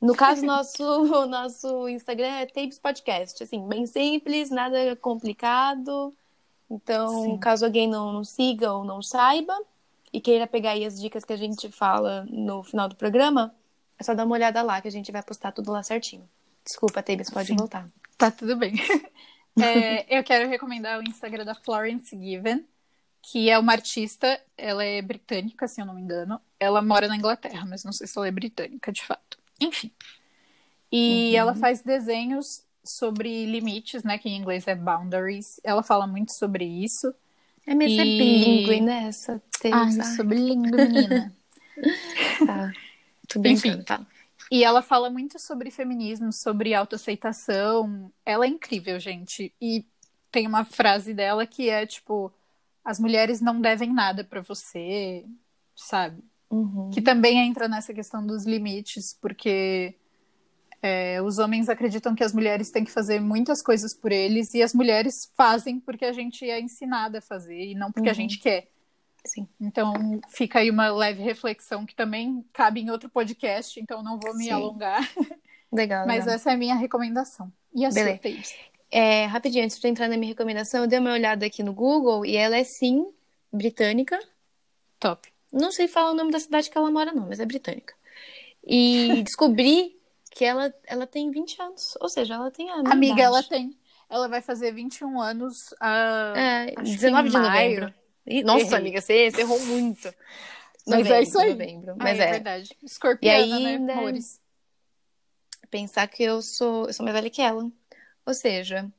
No 0.00 0.14
caso, 0.14 0.44
nosso, 0.46 0.82
o 0.82 1.26
nosso 1.26 1.88
Instagram 1.88 2.28
é 2.28 2.46
Tapes 2.46 2.78
Podcast, 2.78 3.42
assim, 3.42 3.66
bem 3.68 3.86
simples, 3.86 4.50
nada 4.50 4.96
complicado, 4.96 6.14
então, 6.70 7.08
Sim. 7.22 7.38
caso 7.38 7.64
alguém 7.64 7.88
não, 7.88 8.12
não 8.12 8.24
siga 8.24 8.72
ou 8.72 8.84
não 8.84 9.02
saiba, 9.02 9.54
e 10.12 10.20
queira 10.20 10.46
pegar 10.46 10.70
aí 10.70 10.84
as 10.84 11.00
dicas 11.00 11.24
que 11.24 11.32
a 11.32 11.36
gente 11.36 11.70
fala 11.70 12.26
no 12.28 12.62
final 12.62 12.88
do 12.88 12.96
programa, 12.96 13.54
é 13.98 14.02
só 14.04 14.14
dar 14.14 14.24
uma 14.24 14.34
olhada 14.34 14.62
lá, 14.62 14.80
que 14.80 14.88
a 14.88 14.92
gente 14.92 15.12
vai 15.12 15.22
postar 15.22 15.52
tudo 15.52 15.70
lá 15.72 15.82
certinho. 15.82 16.28
Desculpa, 16.64 17.02
Tabes, 17.02 17.30
pode 17.30 17.48
Sim. 17.48 17.56
voltar. 17.56 17.86
Tá 18.16 18.30
tudo 18.30 18.56
bem. 18.56 18.74
É, 19.58 20.18
eu 20.18 20.22
quero 20.22 20.46
recomendar 20.50 20.98
o 20.98 21.02
Instagram 21.02 21.42
da 21.42 21.54
Florence 21.54 22.14
Given, 22.14 22.62
que 23.22 23.48
é 23.48 23.58
uma 23.58 23.72
artista, 23.72 24.38
ela 24.54 24.84
é 24.84 25.00
britânica, 25.00 25.66
se 25.66 25.80
eu 25.80 25.86
não 25.86 25.94
me 25.94 26.02
engano. 26.02 26.38
Ela 26.60 26.82
mora 26.82 27.08
na 27.08 27.16
Inglaterra, 27.16 27.64
mas 27.64 27.82
não 27.82 27.90
sei 27.90 28.06
se 28.06 28.18
ela 28.18 28.28
é 28.28 28.30
britânica 28.30 28.92
de 28.92 29.02
fato. 29.02 29.38
Enfim. 29.58 29.90
E 30.92 31.30
Uhum. 31.32 31.38
ela 31.38 31.54
faz 31.54 31.80
desenhos 31.80 32.65
sobre 32.90 33.46
limites, 33.46 34.02
né? 34.02 34.18
Que 34.18 34.28
em 34.28 34.36
inglês 34.36 34.66
é 34.66 34.74
boundaries. 34.74 35.60
Ela 35.64 35.82
fala 35.82 36.06
muito 36.06 36.32
sobre 36.32 36.64
isso. 36.64 37.12
É 37.66 37.74
mesmo, 37.74 38.00
é 38.00 38.04
E- 38.06 38.18
bilíngue 38.18 38.80
nessa, 38.80 39.42
Ai, 39.64 39.70
Tabes. 39.70 39.96
eu 39.98 40.04
sou 40.04 40.24
lindo, 40.24 40.76
menina. 40.76 41.34
tá. 42.46 42.72
Tô 43.28 43.40
brincando, 43.40 43.74
Enfim. 43.74 43.82
tá? 43.84 44.06
E 44.50 44.62
ela 44.62 44.80
fala 44.82 45.10
muito 45.10 45.38
sobre 45.40 45.70
feminismo, 45.72 46.32
sobre 46.32 46.72
autoaceitação. 46.74 48.12
Ela 48.24 48.44
é 48.46 48.48
incrível, 48.48 48.98
gente. 49.00 49.52
E 49.60 49.84
tem 50.30 50.46
uma 50.46 50.64
frase 50.64 51.12
dela 51.12 51.44
que 51.46 51.68
é 51.68 51.84
tipo: 51.84 52.32
as 52.84 53.00
mulheres 53.00 53.40
não 53.40 53.60
devem 53.60 53.92
nada 53.92 54.22
pra 54.22 54.40
você, 54.42 55.24
sabe? 55.74 56.22
Uhum. 56.48 56.90
Que 56.90 57.02
também 57.02 57.38
entra 57.38 57.66
nessa 57.66 57.92
questão 57.92 58.24
dos 58.24 58.44
limites, 58.46 59.12
porque 59.20 59.96
é, 60.82 61.20
os 61.22 61.38
homens 61.38 61.68
acreditam 61.68 62.14
que 62.14 62.22
as 62.24 62.32
mulheres 62.32 62.70
têm 62.70 62.84
que 62.84 62.90
fazer 62.90 63.20
muitas 63.20 63.62
coisas 63.62 63.94
por 63.94 64.12
eles 64.12 64.52
e 64.54 64.62
as 64.62 64.72
mulheres 64.74 65.14
fazem 65.36 65.80
porque 65.80 66.04
a 66.04 66.12
gente 66.12 66.48
é 66.48 66.60
ensinada 66.60 67.18
a 67.18 67.22
fazer 67.22 67.58
e 67.70 67.74
não 67.74 67.90
porque 67.92 68.08
a 68.08 68.12
Uhum. 68.12 68.16
gente 68.16 68.38
quer. 68.38 68.68
Sim. 69.26 69.48
Então 69.60 70.20
fica 70.28 70.60
aí 70.60 70.70
uma 70.70 70.88
leve 70.90 71.22
reflexão 71.22 71.84
que 71.84 71.94
também 71.96 72.44
cabe 72.52 72.80
em 72.80 72.90
outro 72.90 73.08
podcast, 73.08 73.80
então 73.80 74.02
não 74.02 74.20
vou 74.20 74.34
me 74.36 74.44
Sim. 74.44 74.50
alongar. 74.52 75.00
Legal, 75.72 76.06
Mas 76.06 76.20
legal. 76.20 76.34
essa 76.36 76.50
é 76.50 76.54
a 76.54 76.56
minha 76.56 76.76
recomendação. 76.76 77.52
E 77.74 77.84
a 77.84 77.90
Beleza. 77.90 78.20
sua? 78.22 78.30
É, 78.88 79.26
rapidinho, 79.26 79.64
antes 79.64 79.80
de 79.80 79.88
entrar 79.88 80.08
na 80.08 80.16
minha 80.16 80.30
recomendação, 80.30 80.82
eu 80.82 80.86
dei 80.86 81.00
uma 81.00 81.12
olhada 81.12 81.44
aqui 81.44 81.60
no 81.62 81.74
Google 81.74 82.24
e 82.24 82.36
ela 82.36 82.56
é 82.56 82.62
sim 82.62 83.04
britânica. 83.52 84.16
Top. 85.00 85.28
Não 85.52 85.72
sei 85.72 85.88
falar 85.88 86.12
o 86.12 86.14
nome 86.14 86.30
da 86.30 86.38
cidade 86.38 86.70
que 86.70 86.78
ela 86.78 86.90
mora, 86.90 87.12
não, 87.12 87.26
mas 87.26 87.40
é 87.40 87.44
britânica. 87.44 87.94
E 88.64 89.22
descobri 89.24 89.95
que 90.36 90.44
ela, 90.44 90.72
ela 90.86 91.06
tem 91.06 91.30
20 91.30 91.60
anos. 91.60 91.96
Ou 92.00 92.08
seja, 92.08 92.34
ela 92.34 92.50
tem 92.50 92.70
a 92.70 92.82
minha 92.82 92.92
Amiga, 92.92 93.22
idade. 93.22 93.22
ela 93.22 93.42
tem. 93.42 93.76
Ela 94.08 94.28
vai 94.28 94.42
fazer 94.42 94.72
21 94.72 95.20
anos. 95.20 95.74
ah, 95.80 96.34
É, 96.34 96.74
acho 96.76 96.92
que 96.92 96.96
19 96.96 97.28
em 97.28 97.30
de 97.30 97.38
maio. 97.38 97.80
novembro. 97.80 97.94
Nossa, 98.44 98.64
Errei. 98.64 98.78
amiga, 98.78 99.00
você, 99.00 99.30
você 99.30 99.40
errou 99.42 99.58
muito. 99.66 100.14
Mas 100.86 101.08
Novembro, 101.08 101.12
é 101.14 101.22
isso 101.22 101.38
aí. 101.38 101.50
Novembro. 101.52 101.96
Ah, 101.98 102.04
Mas 102.04 102.18
é, 102.20 102.24
é, 102.24 102.30
verdade. 102.32 102.76
Escorpiana, 102.82 103.38
E 103.38 103.42
aí, 103.42 103.78
né, 103.78 103.78
né, 103.78 103.94
amores? 103.94 104.40
pensar 105.70 106.06
que 106.08 106.22
eu 106.22 106.42
sou, 106.42 106.86
eu 106.86 106.92
sou 106.92 107.04
mais 107.04 107.14
velha 107.16 107.30
que 107.30 107.42
ela. 107.42 107.70
Ou 108.26 108.34
seja, 108.34 108.90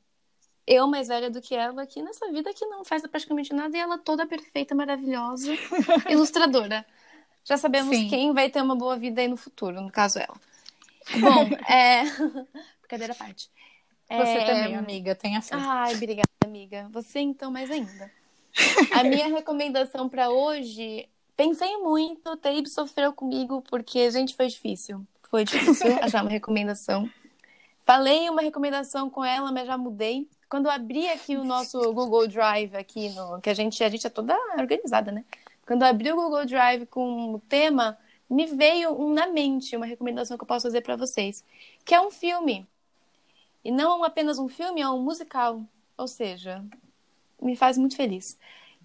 eu 0.66 0.86
mais 0.86 1.08
velha 1.08 1.30
do 1.30 1.40
que 1.40 1.54
ela 1.54 1.82
aqui 1.82 2.02
nessa 2.02 2.30
vida 2.32 2.52
que 2.54 2.66
não 2.66 2.84
faz 2.84 3.02
praticamente 3.06 3.52
nada 3.54 3.76
e 3.76 3.80
ela 3.80 3.98
toda 3.98 4.26
perfeita, 4.26 4.74
maravilhosa, 4.74 5.52
ilustradora. 6.10 6.86
Já 7.44 7.56
sabemos 7.56 7.96
Sim. 7.96 8.08
quem 8.08 8.34
vai 8.34 8.50
ter 8.50 8.62
uma 8.62 8.76
boa 8.76 8.96
vida 8.98 9.20
aí 9.22 9.28
no 9.28 9.36
futuro, 9.36 9.80
no 9.80 9.90
caso 9.90 10.18
ela. 10.18 10.38
Bom, 11.20 11.48
é... 11.72 12.04
Brincadeira 12.80 13.12
à 13.12 13.16
parte. 13.16 13.50
Você 14.08 14.38
É, 14.38 14.44
também, 14.44 14.76
amiga, 14.76 15.14
tenha 15.14 15.42
fé. 15.42 15.54
Ai, 15.54 15.94
obrigada, 15.94 16.28
amiga. 16.44 16.88
Você 16.92 17.20
então 17.20 17.50
mais 17.50 17.70
ainda. 17.70 18.10
A 18.92 19.04
minha 19.04 19.26
recomendação 19.34 20.08
pra 20.08 20.30
hoje, 20.30 21.08
pensei 21.36 21.76
muito, 21.76 22.36
Tabe 22.38 22.68
sofreu 22.68 23.12
comigo 23.12 23.62
porque, 23.68 24.10
gente, 24.10 24.34
foi 24.34 24.48
difícil. 24.48 25.06
Foi 25.30 25.44
difícil 25.44 25.98
achar 26.02 26.22
uma 26.22 26.30
recomendação. 26.30 27.08
Falei 27.84 28.28
uma 28.30 28.40
recomendação 28.42 29.10
com 29.10 29.24
ela, 29.24 29.52
mas 29.52 29.66
já 29.66 29.76
mudei. 29.76 30.26
Quando 30.48 30.66
eu 30.66 30.72
abri 30.72 31.06
aqui 31.08 31.36
o 31.36 31.44
nosso 31.44 31.78
Google 31.92 32.26
Drive 32.26 32.74
aqui 32.74 33.10
no, 33.10 33.40
que 33.40 33.50
a 33.50 33.54
gente 33.54 33.82
a 33.84 33.88
gente 33.90 34.06
é 34.06 34.10
toda 34.10 34.34
organizada, 34.58 35.12
né? 35.12 35.24
Quando 35.66 35.82
eu 35.82 35.88
abri 35.88 36.10
o 36.10 36.16
Google 36.16 36.46
Drive 36.46 36.86
com 36.86 37.34
o 37.34 37.40
tema, 37.40 37.98
me 38.28 38.46
veio 38.46 38.92
um 39.00 39.12
na 39.12 39.26
mente 39.26 39.76
uma 39.76 39.86
recomendação 39.86 40.36
que 40.36 40.42
eu 40.42 40.48
posso 40.48 40.64
fazer 40.64 40.82
para 40.82 40.96
vocês, 40.96 41.44
que 41.84 41.94
é 41.94 42.00
um 42.00 42.10
filme. 42.10 42.66
E 43.64 43.70
não 43.70 44.04
apenas 44.04 44.38
um 44.38 44.48
filme, 44.48 44.80
é 44.80 44.88
um 44.88 45.02
musical. 45.02 45.62
Ou 45.96 46.06
seja, 46.06 46.64
me 47.40 47.56
faz 47.56 47.76
muito 47.78 47.96
feliz. 47.96 48.38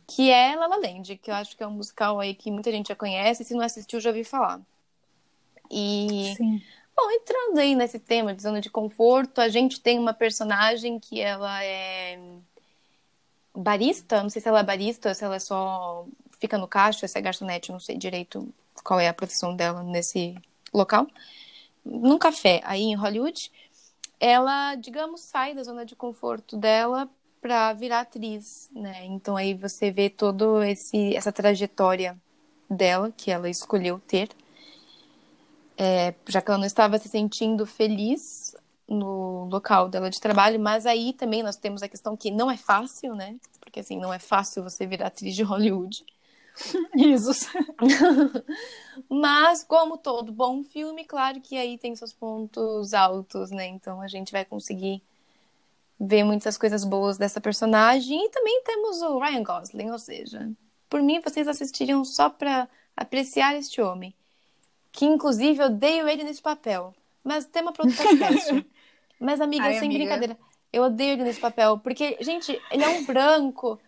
Que 0.07 0.29
é 0.29 0.55
La 0.55 0.67
La 0.67 0.77
Land, 0.77 1.17
que 1.17 1.31
eu 1.31 1.35
acho 1.35 1.55
que 1.55 1.63
é 1.63 1.67
um 1.67 1.71
musical 1.71 2.19
aí 2.19 2.33
que 2.33 2.51
muita 2.51 2.71
gente 2.71 2.87
já 2.87 2.95
conhece, 2.95 3.43
se 3.43 3.53
não 3.53 3.61
assistiu 3.61 3.99
já 3.99 4.09
ouviu 4.09 4.25
falar. 4.25 4.61
E 5.69 6.33
Sim. 6.35 6.61
Bom, 6.95 7.09
entrando 7.11 7.57
aí 7.57 7.75
nesse 7.75 7.97
tema 7.97 8.33
de 8.33 8.41
zona 8.41 8.61
de 8.61 8.69
conforto, 8.69 9.41
a 9.41 9.49
gente 9.49 9.81
tem 9.81 9.97
uma 9.97 10.13
personagem 10.13 10.99
que 10.99 11.19
ela 11.19 11.63
é 11.63 12.19
barista, 13.55 14.21
não 14.21 14.29
sei 14.29 14.41
se 14.41 14.47
ela 14.47 14.59
é 14.59 14.63
barista, 14.63 15.13
se 15.13 15.23
ela 15.23 15.35
é 15.35 15.39
só 15.39 16.05
fica 16.39 16.57
no 16.57 16.67
caixa, 16.67 17.07
se 17.07 17.17
é 17.17 17.21
garçonete, 17.21 17.71
não 17.71 17.79
sei 17.79 17.97
direito 17.97 18.47
qual 18.83 18.99
é 18.99 19.07
a 19.07 19.13
profissão 19.13 19.55
dela 19.55 19.83
nesse 19.83 20.35
local. 20.73 21.07
Num 21.85 22.17
café 22.17 22.61
aí 22.63 22.81
em 22.81 22.95
Hollywood, 22.95 23.51
ela, 24.19 24.75
digamos, 24.75 25.21
sai 25.21 25.53
da 25.53 25.63
zona 25.63 25.85
de 25.85 25.95
conforto 25.95 26.55
dela 26.57 27.09
para 27.41 27.73
virar 27.73 28.01
atriz, 28.01 28.69
né? 28.73 29.05
Então 29.05 29.35
aí 29.35 29.53
você 29.53 29.91
vê 29.91 30.09
todo 30.09 30.63
esse 30.63 31.15
essa 31.15 31.31
trajetória 31.31 32.17
dela 32.69 33.13
que 33.15 33.29
ela 33.29 33.49
escolheu 33.49 33.99
ter 33.99 34.29
é, 35.77 36.13
já 36.27 36.41
que 36.41 36.49
ela 36.49 36.57
não 36.57 36.65
estava 36.65 36.97
se 36.97 37.09
sentindo 37.09 37.65
feliz 37.65 38.55
no 38.87 39.45
local 39.45 39.89
dela 39.89 40.09
de 40.09 40.19
trabalho, 40.19 40.59
mas 40.59 40.85
aí 40.85 41.13
também 41.13 41.41
nós 41.41 41.55
temos 41.55 41.81
a 41.81 41.87
questão 41.87 42.15
que 42.15 42.29
não 42.29 42.51
é 42.51 42.57
fácil, 42.57 43.15
né? 43.15 43.35
Porque 43.59 43.79
assim, 43.79 43.99
não 43.99 44.13
é 44.13 44.19
fácil 44.19 44.63
você 44.63 44.85
virar 44.85 45.07
atriz 45.07 45.35
de 45.35 45.43
Hollywood. 45.43 46.05
Jesus. 46.97 47.49
mas, 49.09 49.63
como 49.63 49.97
todo 49.97 50.31
bom 50.31 50.63
filme, 50.63 51.05
claro 51.05 51.41
que 51.41 51.57
aí 51.57 51.77
tem 51.77 51.95
seus 51.95 52.13
pontos 52.13 52.93
altos, 52.93 53.51
né? 53.51 53.67
Então 53.67 54.01
a 54.01 54.07
gente 54.07 54.31
vai 54.31 54.45
conseguir 54.45 55.01
ver 55.99 56.23
muitas 56.23 56.57
coisas 56.57 56.83
boas 56.83 57.17
dessa 57.17 57.41
personagem. 57.41 58.25
E 58.25 58.29
também 58.29 58.61
temos 58.63 59.01
o 59.01 59.19
Ryan 59.19 59.43
Gosling, 59.43 59.91
ou 59.91 59.99
seja, 59.99 60.51
por 60.89 61.01
mim 61.01 61.21
vocês 61.21 61.47
assistiriam 61.47 62.03
só 62.05 62.29
para 62.29 62.67
apreciar 62.95 63.55
este 63.55 63.81
homem 63.81 64.13
que 64.93 65.05
inclusive 65.05 65.59
eu 65.59 65.65
odeio 65.65 66.07
ele 66.07 66.23
nesse 66.23 66.41
papel. 66.41 66.93
Mas 67.23 67.45
tema 67.45 67.73
para 67.73 67.85
outro 67.85 68.01
podcast. 68.01 68.65
Mas, 69.19 69.41
amiga, 69.41 69.65
Ai, 69.65 69.79
sem 69.79 69.87
amiga. 69.87 69.99
brincadeira, 69.99 70.37
eu 70.71 70.83
odeio 70.83 71.13
ele 71.13 71.23
nesse 71.23 71.39
papel. 71.39 71.79
Porque, 71.79 72.17
gente, 72.21 72.61
ele 72.69 72.83
é 72.83 72.89
um 72.89 73.05
branco 73.05 73.79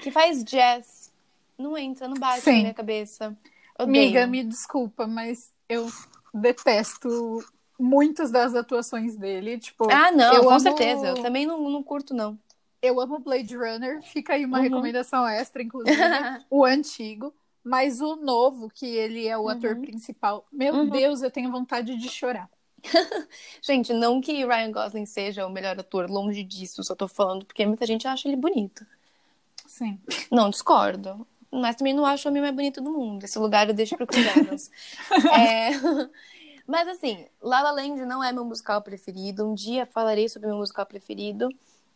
que 0.00 0.10
faz 0.10 0.44
jazz. 0.44 1.01
Não 1.62 1.76
entra, 1.78 2.08
não 2.08 2.16
bate 2.16 2.42
Sim. 2.42 2.52
na 2.56 2.58
minha 2.60 2.74
cabeça. 2.74 3.34
Odeio. 3.78 3.88
Amiga, 3.98 4.26
me 4.26 4.44
desculpa, 4.44 5.06
mas 5.06 5.50
eu 5.68 5.88
detesto 6.34 7.44
muitas 7.78 8.30
das 8.30 8.54
atuações 8.54 9.16
dele. 9.16 9.58
Tipo, 9.58 9.90
Ah, 9.90 10.10
não, 10.12 10.34
eu 10.34 10.42
com 10.44 10.50
amo- 10.50 10.60
certeza. 10.60 11.06
Eu 11.08 11.14
também 11.22 11.46
não, 11.46 11.68
não 11.70 11.82
curto, 11.82 12.12
não. 12.14 12.38
Eu 12.80 13.00
amo 13.00 13.18
Blade 13.20 13.56
Runner, 13.56 14.02
fica 14.02 14.34
aí 14.34 14.44
uma 14.44 14.58
Uhum. 14.58 14.64
recomendação 14.64 15.26
extra, 15.26 15.62
inclusive. 15.62 15.96
o 16.50 16.64
antigo, 16.64 17.32
mas 17.62 18.00
o 18.00 18.16
novo, 18.16 18.68
que 18.68 18.86
ele 18.86 19.26
é 19.26 19.38
o 19.38 19.48
ator 19.48 19.76
principal. 19.76 20.44
Meu 20.52 20.74
Uhum. 20.74 20.90
Deus, 20.90 21.22
eu 21.22 21.30
tenho 21.30 21.50
vontade 21.50 21.96
de 21.96 22.08
chorar. 22.08 22.50
gente, 23.62 23.92
não 23.92 24.20
que 24.20 24.44
Ryan 24.44 24.72
Gosling 24.72 25.06
seja 25.06 25.46
o 25.46 25.50
melhor 25.50 25.78
ator, 25.78 26.10
longe 26.10 26.42
disso, 26.42 26.82
só 26.82 26.94
tô 26.96 27.06
falando 27.06 27.46
porque 27.46 27.64
muita 27.64 27.86
gente 27.86 28.08
acha 28.08 28.26
ele 28.28 28.36
bonito. 28.36 28.84
Sim. 29.68 30.00
Não, 30.30 30.50
discordo. 30.50 31.24
Mas 31.52 31.76
também 31.76 31.92
não 31.92 32.06
acho 32.06 32.26
o 32.26 32.30
homem 32.30 32.40
mais 32.40 32.54
bonito 32.54 32.80
do 32.80 32.90
mundo. 32.90 33.24
Esse 33.24 33.38
lugar 33.38 33.68
eu 33.68 33.74
deixo 33.74 33.96
para 33.96 34.06
cuidados. 34.06 34.70
é... 35.36 35.70
Mas 36.66 36.88
assim, 36.88 37.26
La 37.42 37.60
La 37.60 37.72
Land 37.72 38.06
não 38.06 38.24
é 38.24 38.32
meu 38.32 38.44
musical 38.44 38.80
preferido. 38.80 39.46
Um 39.46 39.54
dia 39.54 39.84
falarei 39.84 40.28
sobre 40.28 40.48
meu 40.48 40.56
musical 40.56 40.86
preferido. 40.86 41.48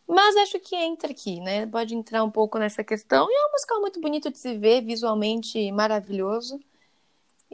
Mas 0.07 0.37
acho 0.37 0.59
que 0.59 0.75
entra 0.75 1.11
aqui, 1.11 1.41
né? 1.41 1.65
Pode 1.65 1.95
entrar 1.95 2.23
um 2.23 2.29
pouco 2.29 2.57
nessa 2.57 2.83
questão. 2.83 3.27
E 3.29 3.33
é 3.33 3.47
um 3.47 3.51
musical 3.51 3.81
muito 3.81 3.99
bonito 3.99 4.31
de 4.31 4.37
se 4.37 4.55
ver, 4.57 4.81
visualmente 4.81 5.71
maravilhoso. 5.71 6.59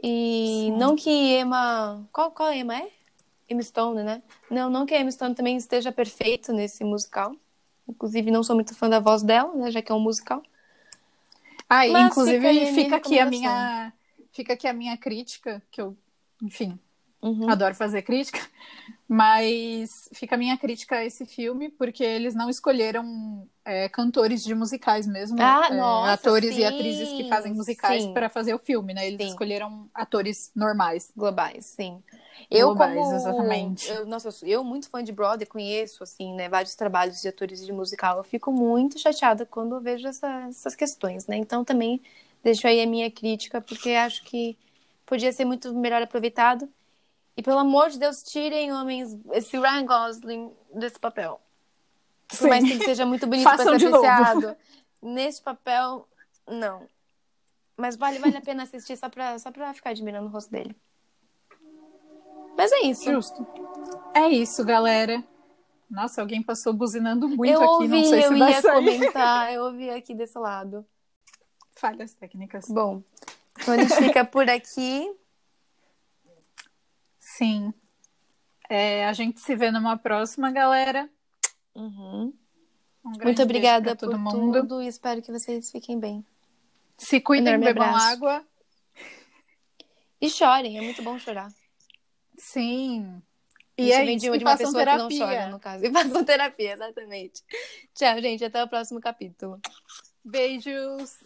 E 0.02 0.66
Sim. 0.66 0.76
não 0.76 0.94
que 0.94 1.10
Emma. 1.10 2.06
Qual, 2.12 2.30
qual 2.30 2.52
Emma 2.52 2.76
é? 2.76 2.90
Emma 3.48 3.62
Stone, 3.62 4.02
né? 4.02 4.22
Não, 4.50 4.70
não 4.70 4.86
que 4.86 4.94
a 4.94 5.00
Emma 5.00 5.10
Stone 5.10 5.34
também 5.34 5.56
esteja 5.56 5.90
perfeito 5.90 6.52
nesse 6.52 6.84
musical. 6.84 7.34
Inclusive, 7.88 8.30
não 8.30 8.42
sou 8.42 8.54
muito 8.54 8.74
fã 8.74 8.88
da 8.88 9.00
voz 9.00 9.22
dela, 9.22 9.54
né? 9.54 9.70
Já 9.70 9.82
que 9.82 9.90
é 9.90 9.94
um 9.94 10.00
musical. 10.00 10.42
Ah, 11.76 11.86
e 11.88 11.92
Mas 11.92 12.06
inclusive 12.06 12.66
fica 12.66 12.74
fica 12.74 12.96
aqui 12.96 13.18
a 13.18 13.26
minha 13.26 13.92
fica 14.32 14.52
aqui 14.54 14.66
a 14.68 14.72
minha 14.72 14.96
crítica, 14.96 15.62
que 15.70 15.80
eu, 15.80 15.96
enfim, 16.42 16.78
Uhum. 17.22 17.48
adoro 17.48 17.74
fazer 17.74 18.02
crítica, 18.02 18.38
mas 19.08 20.08
fica 20.14 20.34
a 20.34 20.38
minha 20.38 20.56
crítica 20.58 20.96
a 20.96 21.04
esse 21.04 21.26
filme, 21.26 21.70
porque 21.70 22.02
eles 22.04 22.34
não 22.34 22.48
escolheram 22.50 23.48
é, 23.64 23.88
cantores 23.88 24.42
de 24.44 24.54
musicais 24.54 25.06
mesmo, 25.06 25.38
Ah, 25.38 25.70
é, 25.70 25.70
nossa, 25.70 26.10
atores 26.12 26.56
sim, 26.56 26.58
e 26.58 26.64
atrizes 26.64 27.12
que 27.12 27.24
fazem 27.24 27.52
musicais 27.54 28.06
para 28.06 28.28
fazer 28.28 28.54
o 28.54 28.58
filme, 28.58 28.94
né? 28.94 29.06
Eles 29.06 29.22
Sim. 29.22 29.28
escolheram 29.28 29.90
atores 29.94 30.50
normais. 30.56 31.12
Globais, 31.16 31.66
sim. 31.66 32.02
Eu, 32.50 32.72
Globais, 32.72 33.10
como... 33.12 33.12
exatamente. 33.12 33.84
Eu, 33.84 34.06
nossa, 34.06 34.30
eu 34.46 34.64
muito 34.64 34.88
fã 34.90 35.02
de 35.02 35.12
Broadway, 35.12 35.46
conheço, 35.46 36.02
assim, 36.02 36.34
né, 36.34 36.48
vários 36.48 36.74
trabalhos 36.74 37.20
de 37.20 37.28
atores 37.28 37.64
de 37.64 37.72
musical. 37.72 38.18
Eu 38.18 38.24
fico 38.24 38.52
muito 38.52 38.98
chateada 38.98 39.46
quando 39.46 39.80
vejo 39.80 40.06
essa- 40.08 40.46
essas 40.48 40.74
questões, 40.74 41.26
né? 41.26 41.36
Então, 41.36 41.64
também 41.64 42.02
deixo 42.42 42.66
aí 42.66 42.80
a 42.82 42.86
minha 42.86 43.10
crítica, 43.10 43.60
porque 43.60 43.90
acho 43.90 44.22
que 44.24 44.56
podia 45.06 45.32
ser 45.32 45.44
muito 45.44 45.72
melhor 45.74 46.02
aproveitado. 46.02 46.68
E, 47.36 47.42
pelo 47.42 47.58
amor 47.58 47.90
de 47.90 47.98
Deus, 47.98 48.22
tirem 48.22 48.72
homens, 48.72 49.18
esse 49.32 49.58
Ryan 49.58 49.86
Gosling 49.86 50.52
desse 50.72 50.98
papel. 50.98 51.40
Por 52.28 52.36
Sim. 52.36 52.48
mais 52.48 52.64
que 52.64 52.72
ele 52.72 52.84
seja 52.84 53.04
muito 53.04 53.26
bonito 53.26 53.44
para 53.44 53.62
ser 53.62 53.68
apreciado. 53.68 54.56
Nesse 55.02 55.42
papel, 55.42 56.08
não. 56.46 56.86
Mas 57.76 57.96
vale, 57.96 58.18
vale 58.18 58.36
a 58.36 58.40
pena 58.40 58.62
assistir 58.62 58.96
só 58.96 59.08
pra, 59.08 59.38
só 59.38 59.50
pra 59.50 59.74
ficar 59.74 59.90
admirando 59.90 60.28
o 60.28 60.30
rosto 60.30 60.50
dele. 60.50 60.74
Mas 62.56 62.70
é 62.70 62.82
isso. 62.82 63.10
Justo. 63.10 63.46
É 64.14 64.28
isso, 64.28 64.64
galera. 64.64 65.22
Nossa, 65.90 66.20
alguém 66.20 66.42
passou 66.42 66.72
buzinando 66.72 67.28
muito 67.28 67.52
eu 67.52 67.60
aqui, 67.60 67.70
ouvi, 67.70 67.88
não 67.88 68.04
sei 68.04 68.24
eu 68.24 68.28
se 68.28 68.38
vai 68.38 68.50
ia 68.52 68.62
sair. 68.62 68.84
comentar, 68.84 69.52
eu 69.52 69.64
ouvi 69.64 69.90
aqui 69.90 70.14
desse 70.14 70.38
lado. 70.38 70.84
Falhas 71.76 72.14
técnicas. 72.14 72.66
Bom, 72.68 73.02
então 73.58 73.74
a 73.74 73.78
gente 73.78 73.94
fica 73.96 74.24
por 74.24 74.48
aqui. 74.48 75.12
Sim. 77.36 77.72
É, 78.68 79.04
a 79.06 79.12
gente 79.12 79.40
se 79.40 79.54
vê 79.54 79.70
numa 79.70 79.96
próxima, 79.96 80.50
galera. 80.50 81.08
Uhum. 81.74 82.32
Um 83.04 83.10
Muito 83.22 83.42
obrigada 83.42 83.94
por 83.94 84.08
todo 84.08 84.18
mundo. 84.18 84.62
tudo 84.62 84.82
e 84.82 84.86
espero 84.88 85.20
que 85.20 85.30
vocês 85.30 85.70
fiquem 85.70 85.98
bem. 85.98 86.24
Se 86.96 87.20
cuidem, 87.20 87.48
Enorme 87.54 87.66
bebam 87.66 87.88
abraço. 87.88 88.06
água. 88.06 88.44
E 90.20 90.30
chorem, 90.30 90.78
é 90.78 90.80
muito 90.80 91.02
bom 91.02 91.18
chorar. 91.18 91.52
Sim. 92.38 93.22
E 93.76 93.88
Isso 93.90 93.98
é 93.98 94.04
vem 94.04 94.16
de, 94.16 94.30
de 94.38 94.44
uma 94.44 94.56
pessoa 94.56 94.78
terapia. 94.78 95.08
que 95.08 95.18
não 95.18 95.26
chora, 95.26 95.48
no 95.48 95.60
caso. 95.60 95.84
E 95.84 95.90
façam 95.92 96.24
terapia, 96.24 96.72
exatamente. 96.72 97.42
Tchau, 97.94 98.20
gente. 98.22 98.44
Até 98.44 98.62
o 98.62 98.68
próximo 98.68 99.00
capítulo. 99.00 99.60
Beijos. 100.24 101.18